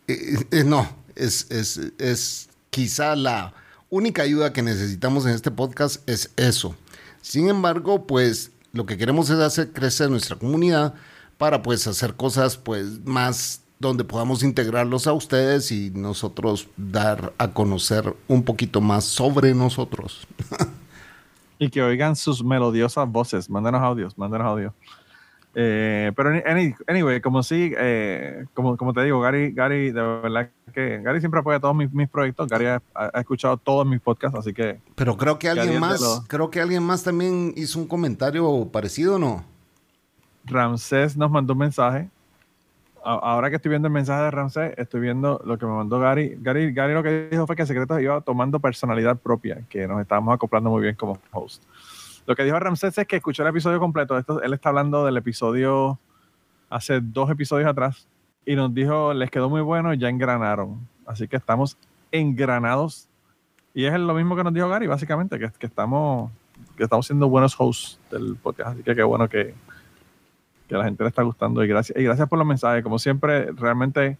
[0.07, 3.53] Eh, eh, no, es, es, es quizá la
[3.89, 6.75] única ayuda que necesitamos en este podcast es eso.
[7.21, 10.93] Sin embargo, pues lo que queremos es hacer crecer nuestra comunidad
[11.37, 17.49] para pues hacer cosas pues más donde podamos integrarlos a ustedes y nosotros dar a
[17.51, 20.27] conocer un poquito más sobre nosotros.
[21.59, 23.49] Y que oigan sus melodiosas voces.
[23.49, 24.73] Mándanos audios, mándanos audios.
[25.55, 30.01] Eh, pero any- any- anyway, como sí, eh, como, como te digo, Gary, Gary, de
[30.01, 32.49] verdad que Gary siempre apoya todos mis, mis proyectos.
[32.49, 36.01] Gary ha, ha escuchado todos mis podcasts, así que Pero creo que alguien de más,
[36.01, 39.45] los- creo que alguien más también hizo un comentario parecido, ¿no?
[40.45, 42.09] Ramsés nos mandó un mensaje.
[43.05, 46.37] Ahora que estoy viendo el mensaje de Ramsés, estoy viendo lo que me mandó Gary.
[46.39, 50.33] Gary, Gary lo que dijo fue que Secretos iba tomando personalidad propia, que nos estábamos
[50.33, 51.63] acoplando muy bien como host.
[52.25, 54.17] Lo que dijo Ramsés es que escuchó el episodio completo.
[54.17, 55.99] Esto, él está hablando del episodio
[56.69, 58.07] hace dos episodios atrás
[58.45, 60.87] y nos dijo, les quedó muy bueno, ya engranaron.
[61.05, 61.77] Así que estamos
[62.09, 63.09] engranados.
[63.73, 66.31] Y es lo mismo que nos dijo Gary, básicamente, que, que estamos,
[66.77, 68.71] que estamos siendo buenos hosts del podcast.
[68.71, 69.53] Así que qué bueno que,
[70.67, 72.83] que a la gente le está gustando y gracias, y gracias por los mensajes.
[72.83, 74.17] Como siempre, realmente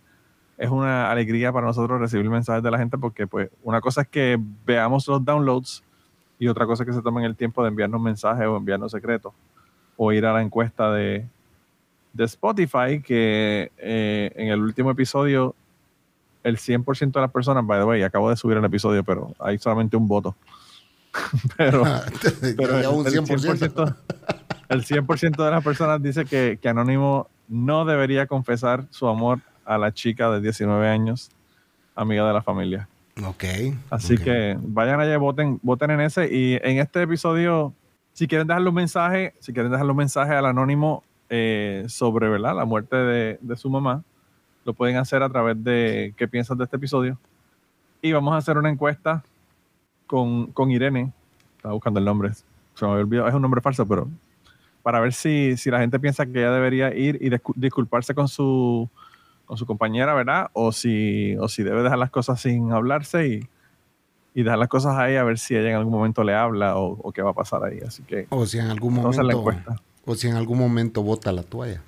[0.58, 4.08] es una alegría para nosotros recibir mensajes de la gente porque pues una cosa es
[4.08, 5.84] que veamos los downloads
[6.40, 9.34] y otra cosa es que se tomen el tiempo de enviarnos mensajes o enviarnos secretos
[9.98, 11.26] o ir a la encuesta de,
[12.14, 15.56] de Spotify que eh, en el último episodio
[16.44, 19.58] el 100% de las personas, by the way, acabo de subir el episodio, pero hay
[19.58, 20.36] solamente un voto.
[21.58, 21.84] pero
[22.58, 23.96] pero Ya el, un el 100%.
[24.82, 29.40] 100%, el 100% de las personas dice que, que Anónimo no debería confesar su amor
[29.66, 31.30] a la chica de 19 años,
[31.96, 32.88] amiga de la familia.
[33.26, 33.44] Ok.
[33.90, 36.34] Así que vayan allá y voten, voten en ese.
[36.34, 37.74] Y en este episodio,
[38.14, 42.56] si quieren dejarle un mensaje, si quieren dejarle un mensaje al Anónimo eh, sobre ¿verdad?
[42.56, 44.04] la muerte de, de su mamá,
[44.66, 47.20] lo pueden hacer a través de qué piensas de este episodio.
[48.02, 49.24] Y vamos a hacer una encuesta
[50.08, 51.12] con, con Irene.
[51.58, 52.34] Estaba buscando el nombre.
[52.34, 53.28] Se me había olvidado.
[53.28, 54.08] Es un nombre falso, pero
[54.84, 58.28] para ver si, si la gente piensa que ella debería ir y discu- disculparse con
[58.28, 58.90] su,
[59.46, 60.50] con su compañera, ¿verdad?
[60.54, 63.48] O si, o si debe dejar las cosas sin hablarse y,
[64.36, 67.00] y dejar las cosas ahí a ver si ella en algún momento le habla o,
[67.02, 67.80] o qué va a pasar ahí.
[67.88, 69.38] Así que O si en algún la momento.
[69.40, 69.76] encuesta.
[70.06, 71.82] O si en algún momento bota la toalla.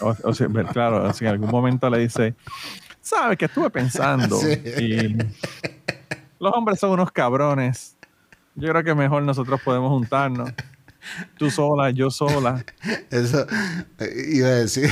[0.00, 2.34] O, o si- claro, si en algún momento le dice,
[3.00, 4.58] sabes que estuve pensando Sí.
[4.80, 5.16] y
[6.40, 7.96] los hombres son unos cabrones.
[8.56, 10.50] Yo creo que mejor nosotros podemos juntarnos.
[11.36, 12.64] Tú sola, yo sola.
[13.10, 13.46] Eso
[13.98, 14.90] eh, iba a decir,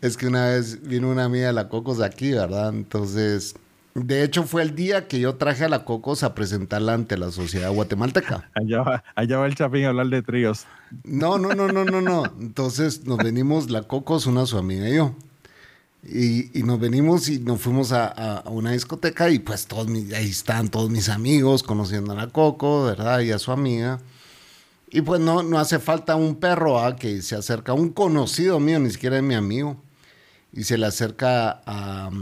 [0.00, 2.70] es que una vez vino una amiga de la Cocos aquí, ¿verdad?
[2.70, 3.54] Entonces,
[3.94, 7.30] de hecho fue el día que yo traje a la Cocos a presentarla ante la
[7.30, 8.50] sociedad guatemalteca.
[8.54, 10.66] Allá va, allá va el Chapín a hablar de tríos.
[11.04, 12.24] No, no, no, no, no, no.
[12.40, 15.14] Entonces nos venimos la Cocos, una su amiga y yo.
[16.06, 19.86] Y, y nos venimos y nos fuimos a, a- a una discoteca y pues todos
[19.88, 23.20] mis- ahí están todos mis amigos conociendo a la Coco, ¿verdad?
[23.20, 24.00] Y a su amiga.
[24.94, 26.94] Y pues no, no hace falta un perro ¿ah?
[26.94, 29.76] que se acerca, un conocido mío, ni siquiera es mi amigo,
[30.52, 32.12] y se le acerca a,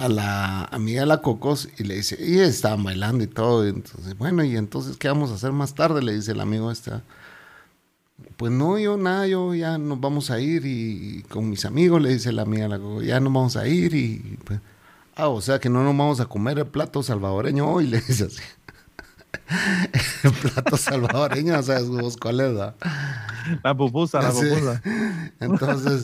[0.00, 3.64] la amiga de la Cocos y le dice, y estaban bailando y todo.
[3.64, 6.02] entonces, bueno, y entonces, ¿qué vamos a hacer más tarde?
[6.02, 6.90] Le dice el amigo este.
[6.90, 7.02] ¿ah?
[8.36, 12.08] Pues no, yo nada, yo ya nos vamos a ir y, con mis amigos, le
[12.08, 14.58] dice la amiga, la Coco, ya nos vamos a ir y pues,
[15.14, 18.24] ah, o sea que no nos vamos a comer el plato salvadoreño hoy, le dice
[18.24, 18.42] así.
[20.22, 22.52] El plato salvadoreño, sabes vos cuál es.
[23.62, 24.46] La pupusa, la Sí.
[24.48, 24.82] pupusa.
[25.40, 26.02] Entonces,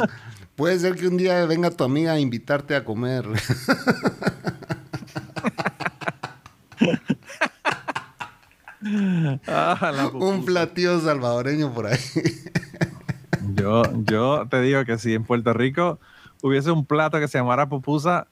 [0.56, 3.26] puede ser que un día venga tu amiga a invitarte a comer.
[9.46, 11.98] Ah, un platillo salvadoreño por ahí.
[13.54, 15.98] Yo, yo te digo que si en Puerto Rico
[16.42, 18.28] hubiese un plato que se llamara pupusa,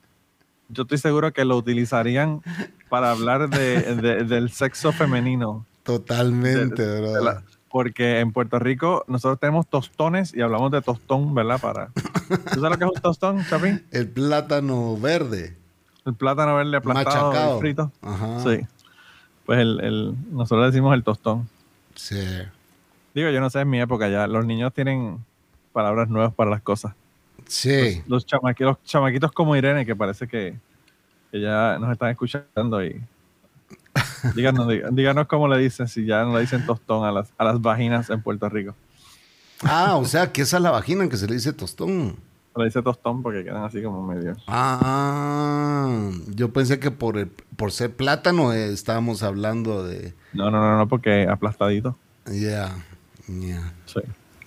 [0.69, 2.43] yo estoy seguro que lo utilizarían
[2.89, 5.65] para hablar de, de- del sexo femenino.
[5.83, 7.23] Totalmente, De- bro.
[7.25, 11.61] la- porque en Puerto Rico nosotros tenemos tostones y hablamos de tostón, ¿verdad?
[11.61, 11.89] Para...
[12.53, 13.85] ¿Tú sabes lo que es un tostón, Chapín?
[13.91, 15.57] El plátano verde.
[16.07, 17.57] El plátano verde aplastado Machacado.
[17.57, 17.91] y frito.
[18.01, 18.41] Ajá.
[18.45, 18.61] Sí.
[19.45, 21.49] Pues el, el- nosotros decimos el tostón.
[21.97, 22.21] Sí.
[23.13, 25.19] Digo, yo no sé, en mi época ya los niños tienen
[25.73, 26.95] palabras nuevas para las cosas.
[27.47, 28.03] Sí.
[28.07, 30.57] Los, chamaqui- los chamaquitos como Irene, que parece que,
[31.31, 33.01] que ya nos están escuchando y
[34.35, 37.45] díganos, dí- díganos cómo le dicen, si ya no le dicen tostón a las, a
[37.45, 38.75] las vaginas en Puerto Rico.
[39.63, 42.17] Ah, o sea, que esa es la vagina que se le dice tostón.
[42.57, 44.37] Le dice tostón porque quedan así como medio.
[44.47, 50.15] Ah, yo pensé que por, el- por ser plátano eh, estábamos hablando de...
[50.33, 51.97] No, no, no, no, porque aplastadito.
[52.27, 52.75] Ya,
[53.29, 53.73] ya.
[53.87, 54.01] Sí.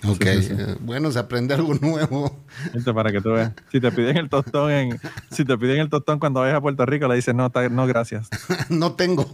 [0.06, 0.54] Ok, Sí, sí, sí.
[0.56, 2.44] eh, bueno, se aprende algo nuevo.
[2.72, 3.52] Viste, para que tú veas.
[3.72, 6.86] Si te piden el tostón en, si te piden el tostón cuando vayas a Puerto
[6.86, 8.28] Rico, le dices no, no, gracias.
[8.68, 9.26] no tengo.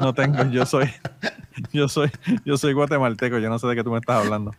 [0.00, 0.88] No tengo, yo soy,
[1.72, 2.10] yo soy,
[2.44, 4.52] yo soy guatemalteco, yo no sé de qué tú me estás hablando.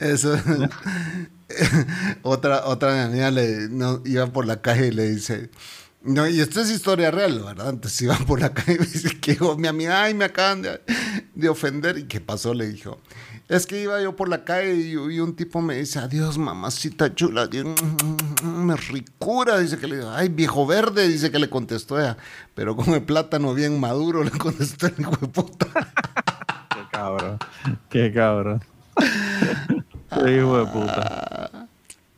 [0.00, 0.36] Eso.
[2.22, 5.50] otra, otra amiga le no, iba por la calle y le dice.
[6.04, 7.70] No, y esto es historia real, ¿verdad?
[7.70, 10.62] Entonces iba por la calle y me dice que dijo, mi amiga, ay, me acaban
[10.62, 10.80] de,
[11.36, 11.96] de ofender.
[11.98, 12.54] ¿Y qué pasó?
[12.54, 13.00] Le dijo.
[13.52, 17.14] Es que iba yo por la calle y, y un tipo me dice, adiós, mamacita
[17.14, 17.50] chula.
[18.42, 19.58] Me ricura.
[19.58, 21.06] Dice que le digo, ay, viejo verde.
[21.06, 22.16] Dice que le contestó ella.
[22.54, 25.66] Pero con el plátano bien maduro le contestó el hijo de puta.
[25.66, 27.38] Qué cabrón,
[27.90, 28.64] qué cabrón.
[28.96, 31.68] Qué hijo de puta.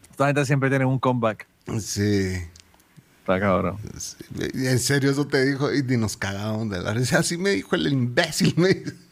[0.09, 1.49] Esta gente siempre tiene un comeback.
[1.81, 2.35] Sí.
[3.19, 3.79] Está cabrón.
[4.39, 6.93] En serio, eso te dijo y nos cagaban de la.
[6.93, 8.55] Así me dijo el imbécil.
[8.57, 9.04] Me dice.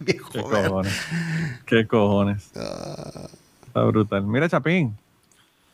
[0.00, 1.00] Viejo Qué cojones.
[1.66, 2.50] Qué cojones.
[2.56, 3.28] Ah.
[3.66, 4.22] Está brutal.
[4.24, 4.96] Mira, Chapín.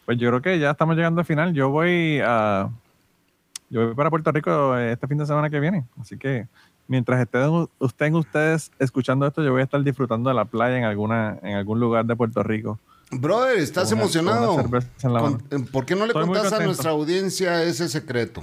[0.04, 1.54] Pues yo creo que ya estamos llegando al final.
[1.54, 2.68] Yo voy a.
[3.70, 5.84] Yo voy para Puerto Rico este fin de semana que viene.
[6.00, 6.46] Así que
[6.88, 10.84] mientras estén, estén ustedes escuchando esto, yo voy a estar disfrutando de la playa en
[10.84, 12.78] alguna, en algún lugar de Puerto Rico.
[13.10, 14.56] Brother, ¿estás una- emocionado?
[14.56, 15.64] Con-.
[15.72, 18.42] ¿Por qué no le Estoy contás a nuestra audiencia ese secreto?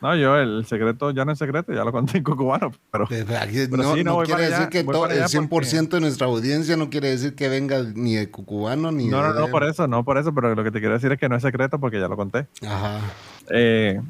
[0.00, 3.36] No, yo el secreto ya no es secreto, ya lo conté en Cucubano, pero Pero
[3.38, 6.28] aquí Pero no sí, no, quiere decir allá, que todo- el allá 100% de nuestra
[6.28, 9.88] audiencia no quiere decir que venga ni de cucubano ni no, no, no por eso,
[9.88, 11.98] no por eso, pero lo que te quiero decir es que no es secreto porque
[11.98, 12.46] ya lo conté.
[12.64, 13.00] Ajá.
[13.50, 14.00] Eh,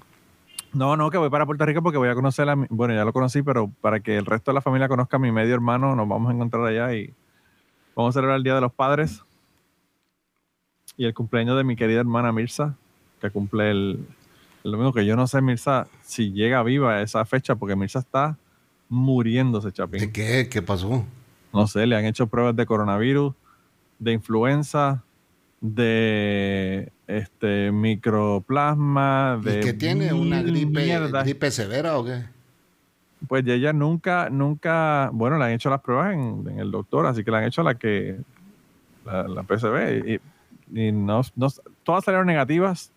[0.74, 3.07] no, no, que voy para Puerto Rico porque voy a conocer a mi, bueno, ya
[3.07, 5.97] lo conocí, pero para que el resto de la familia conozca a mi medio hermano,
[5.97, 7.14] nos vamos a encontrar allá y
[7.97, 9.22] vamos a celebrar el Día de los Padres
[10.99, 12.74] y el cumpleaños de mi querida hermana Mirza,
[13.22, 14.07] que cumple el,
[14.68, 17.98] el domingo, que yo no sé, Mirza, si llega viva a esa fecha, porque Mirza
[18.00, 18.36] está
[18.88, 20.00] muriéndose, Chapín.
[20.00, 20.48] ¿De qué?
[20.50, 21.04] ¿Qué pasó?
[21.52, 23.34] no sé, le han hecho pruebas de coronavirus,
[23.98, 25.02] de influenza,
[25.60, 30.12] de este microplasma, de ¿Y que tiene?
[30.12, 31.24] ¿Una gripe, mierdas.
[31.24, 32.24] gripe severa o qué?
[33.26, 37.24] Pues ella nunca, nunca, bueno, le han hecho las pruebas en, en el doctor, así
[37.24, 38.18] que le han hecho la que,
[39.04, 40.20] la, la PCB,
[40.72, 41.48] y, y no, no-
[41.82, 42.92] todas salieron negativas,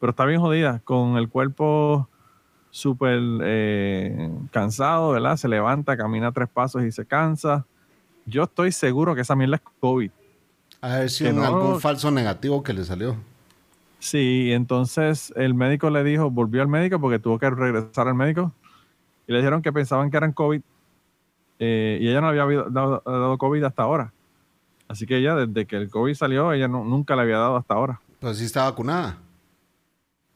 [0.00, 2.08] pero está bien jodida, con el cuerpo
[2.70, 5.36] súper eh, cansado, ¿verdad?
[5.36, 7.64] Se levanta, camina tres pasos y se cansa.
[8.26, 10.10] Yo estoy seguro que esa mierda es COVID.
[10.82, 13.16] A ver si no- algún falso negativo que le salió.
[13.98, 18.52] Sí, entonces el médico le dijo, volvió al médico porque tuvo que regresar al médico
[19.26, 20.60] y le dijeron que pensaban que eran COVID
[21.58, 24.12] eh, y ella no había dado, dado COVID hasta ahora.
[24.86, 27.74] Así que ella, desde que el COVID salió, ella no- nunca le había dado hasta
[27.74, 28.00] ahora.
[28.20, 29.18] Pues sí está vacunada.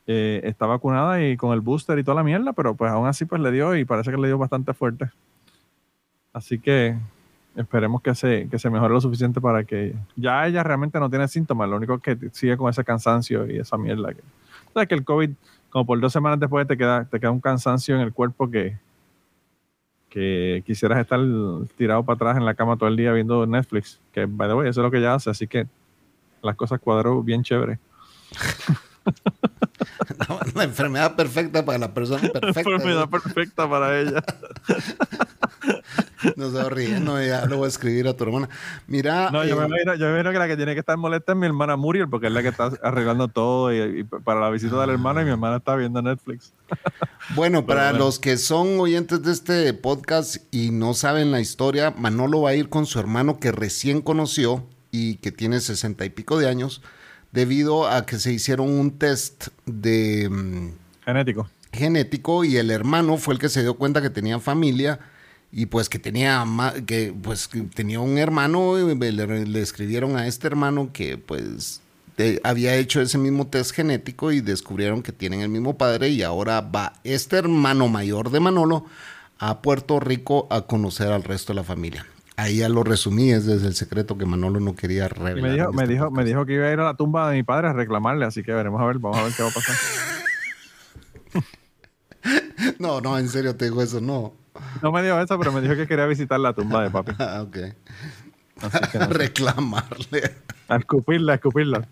[0.07, 3.25] Eh, está vacunada y con el booster y toda la mierda, pero pues aún así
[3.25, 5.11] pues le dio y parece que le dio bastante fuerte.
[6.33, 6.97] Así que
[7.55, 11.29] esperemos que se, que se mejore lo suficiente para que ya ella realmente no tiene
[11.29, 14.13] síntomas, lo único que sigue con ese cansancio y esa mierda.
[14.15, 15.31] Que, o sea, que el COVID,
[15.71, 18.77] como por dos semanas después te queda, te queda un cansancio en el cuerpo que,
[20.09, 21.21] que quisieras estar
[21.77, 24.69] tirado para atrás en la cama todo el día viendo Netflix, que by the way,
[24.69, 25.67] eso es lo que ella hace, así que
[26.43, 27.79] las cosas cuadró bien chévere.
[30.55, 32.71] La enfermedad perfecta para la persona perfecta.
[32.71, 34.23] enfermedad perfecta para ella.
[36.37, 38.49] No se va riendo, ya lo voy a escribir a tu hermana.
[38.87, 40.97] Mira, No, yo eh, me, imagino, yo me imagino que la que tiene que estar
[40.97, 44.41] molesta es mi hermana Muriel, porque es la que está arreglando todo y, y para
[44.41, 46.53] la visita del hermano y mi hermana está viendo Netflix.
[47.35, 48.07] bueno, para bueno.
[48.07, 52.55] los que son oyentes de este podcast y no saben la historia, Manolo va a
[52.55, 56.83] ir con su hermano que recién conoció y que tiene sesenta y pico de años,
[57.33, 60.69] debido a que se hicieron un test de mm,
[61.05, 61.49] Genético.
[61.73, 65.01] genético y el hermano fue el que se dio cuenta que tenía familia
[65.51, 66.45] y pues que tenía
[66.87, 71.81] que pues que tenía un hermano y le, le escribieron a este hermano que pues
[72.17, 76.23] de- había hecho ese mismo test genético y descubrieron que tienen el mismo padre y
[76.23, 78.85] ahora va este hermano mayor de Manolo
[79.39, 82.07] a Puerto Rico a conocer al resto de la familia.
[82.37, 85.43] Ahí ya lo resumí, es desde el secreto que Manolo no quería revelar.
[85.43, 87.31] me dijo, en me, este dijo, me dijo que iba a ir a la tumba
[87.31, 89.49] de mi padre a reclamarle, así que veremos a ver, vamos a ver qué va
[89.49, 89.77] a pasar.
[92.79, 94.33] No, no, en serio te digo eso, no.
[94.81, 97.13] No me dijo eso, pero me dijo que quería visitar la tumba de papi.
[97.19, 97.57] Ah, ok.
[98.61, 99.13] Así que no sé.
[99.19, 100.35] Reclamarle.
[100.69, 101.89] A escupirla, a escupirla.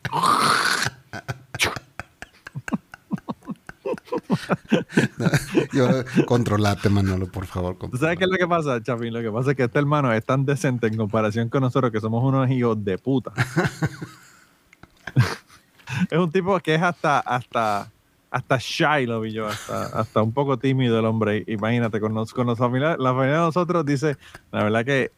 [5.72, 5.86] Yo,
[6.26, 7.76] controlate, Manolo, por favor.
[7.90, 9.12] ¿Tú sabes qué es lo que pasa, Chapín?
[9.12, 12.00] Lo que pasa es que este hermano es tan decente en comparación con nosotros que
[12.00, 13.32] somos unos hijos de puta.
[16.10, 17.90] es un tipo que es hasta, hasta,
[18.30, 21.44] hasta shy, lo vi yo, hasta, hasta un poco tímido el hombre.
[21.46, 24.16] Imagínate, con, nos- con los familia- la familia de nosotros dice,
[24.52, 25.12] la verdad que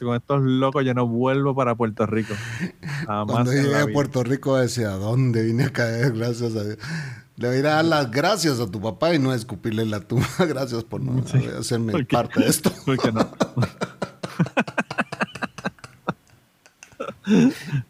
[0.00, 2.34] con estos locos yo no vuelvo para Puerto Rico.
[3.06, 3.86] Jamás Cuando llegué a.
[3.86, 6.12] Puerto Rico decía, ¿a dónde vine a caer?
[6.12, 6.78] Gracias a Dios.
[7.36, 10.26] Le voy a dar las gracias a tu papá y no escupirle la tumba.
[10.48, 11.22] Gracias por no
[11.58, 12.72] hacerme parte de esto.
[12.86, 13.28] ¿Por qué no?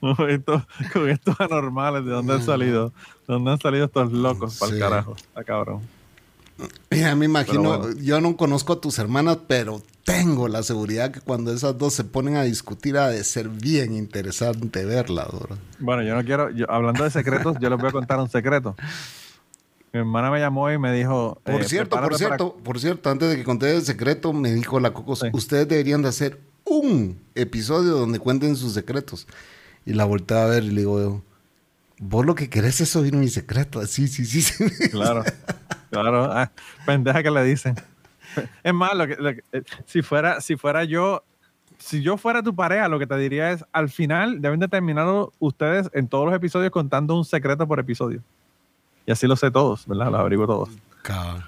[0.17, 2.89] con, estos, con estos anormales, ¿de dónde han salido?
[2.89, 4.75] ¿De dónde han salido estos locos para Sí.
[4.77, 5.15] el carajo?
[5.17, 5.83] Está cabrón.
[6.91, 7.95] Ya me imagino, bueno.
[8.01, 12.03] yo no conozco a tus hermanas, pero tengo la seguridad que cuando esas dos se
[12.05, 15.29] ponen a discutir ha de ser bien interesante verlas.
[15.33, 15.59] ¿verdad?
[15.79, 18.75] Bueno, yo no quiero, yo- hablando de secretos, yo les voy a contar un secreto.
[19.97, 21.41] Mi hermana me llamó y me dijo.
[21.45, 24.33] Por eh, cierto, por prepárate para- cierto, por cierto, antes de que conté el secreto,
[24.33, 25.29] me dijo la Cocos, Sí.
[25.33, 29.27] ustedes deberían de hacer un episodio donde cuenten sus secretos.
[29.85, 31.23] Y la volteé a ver y le digo,
[31.99, 33.85] vos lo que querés es oír mi secreto.
[33.87, 34.43] Sí, sí, sí.
[34.43, 34.65] sí.
[34.91, 35.25] Claro,
[35.91, 36.25] claro.
[36.33, 36.51] Ah,
[36.85, 37.75] pendeja que le dicen.
[38.63, 41.23] Es más, lo que, lo que- eh, si, fuera, si fuera yo,
[41.79, 45.07] si yo fuera tu pareja, lo que te diría es, al final deben de terminar
[45.39, 48.21] ustedes en todos los episodios contando un secreto por episodio.
[49.07, 50.11] Y así lo sé todos, ¿verdad?
[50.11, 50.69] Los averiguo todos.
[51.03, 51.45] Cabrón.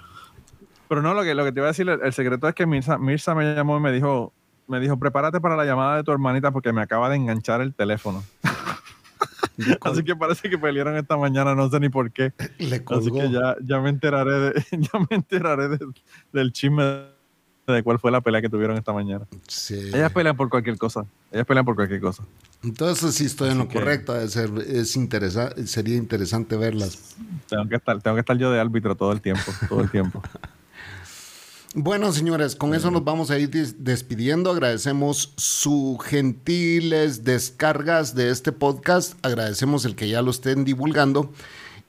[0.89, 2.67] Pero no, lo que, lo que te iba a decir, el, el secreto es que
[2.67, 4.33] Mirza, Mirza me llamó y me dijo,
[4.69, 7.75] me dijo, prepárate para la llamada de tu hermanita porque me acaba de enganchar el
[7.75, 8.23] teléfono.
[9.83, 12.33] Así que parece que pelearon esta mañana, no sé ni por qué.
[12.59, 15.79] Le Así que ya, ya me enteraré, de, ya me enteraré de-
[16.33, 17.07] del chisme
[17.73, 19.27] de cuál fue la pelea que tuvieron esta mañana.
[19.47, 19.75] Sí.
[19.93, 21.05] Ellas pelean por cualquier cosa.
[21.33, 22.23] Ellas pelean por cualquier cosa.
[22.65, 24.29] Entonces sí estoy en lo que- correcto.
[24.29, 27.15] ser- es interesa- sería interesante verlas.
[27.49, 30.23] Tengo que estar, tengo que estar yo de árbitro todo el tiempo, todo el tiempo.
[31.75, 34.51] Bueno, señores, con eso nos vamos a ir des- despidiendo.
[34.51, 39.15] Agradecemos sus gentiles descargas de este podcast.
[39.23, 41.31] Agradecemos el que ya lo estén divulgando.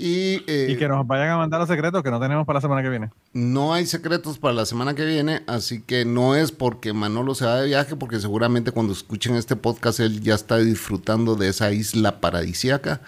[0.01, 2.61] Y, eh, Y que nos vayan a mandar los secretos que no tenemos para la
[2.61, 3.09] semana que viene.
[3.33, 7.45] no hay secretos para la semana que viene, así que no es porque Manolo se
[7.45, 11.71] va de viaje, porque seguramente cuando escuchen este podcast él ya está disfrutando de esa
[11.73, 13.01] isla paradisiaca.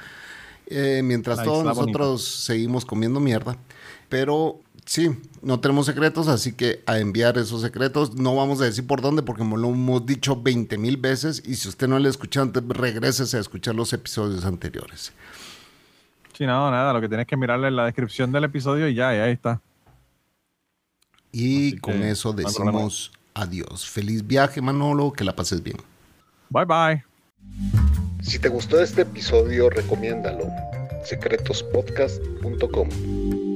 [0.68, 3.58] Eh, mientras La todos nosotros seguimos comiendo mierda.
[4.08, 5.10] Pero sí,
[5.42, 8.16] no tenemos secretos, así que a enviar esos secretos.
[8.16, 11.44] No vamos a decir por dónde, porque lo hemos dicho 20 mil veces.
[11.46, 15.12] Y si usted no lo escuchado antes, regrésese a escuchar los episodios anteriores.
[16.42, 16.92] Sí, no, nada.
[16.92, 19.62] Lo que tienes que mirarle en la descripción del episodio y ya, y ahí está.
[21.32, 23.88] Y Así con que eso no decimos adiós.
[23.88, 25.78] Feliz viaje, Manolo, que la pases bien.
[26.50, 27.06] Bye bye.
[28.24, 30.48] Si te gustó este episodio, recomiéndalo.
[31.06, 33.51] secretospodcast.com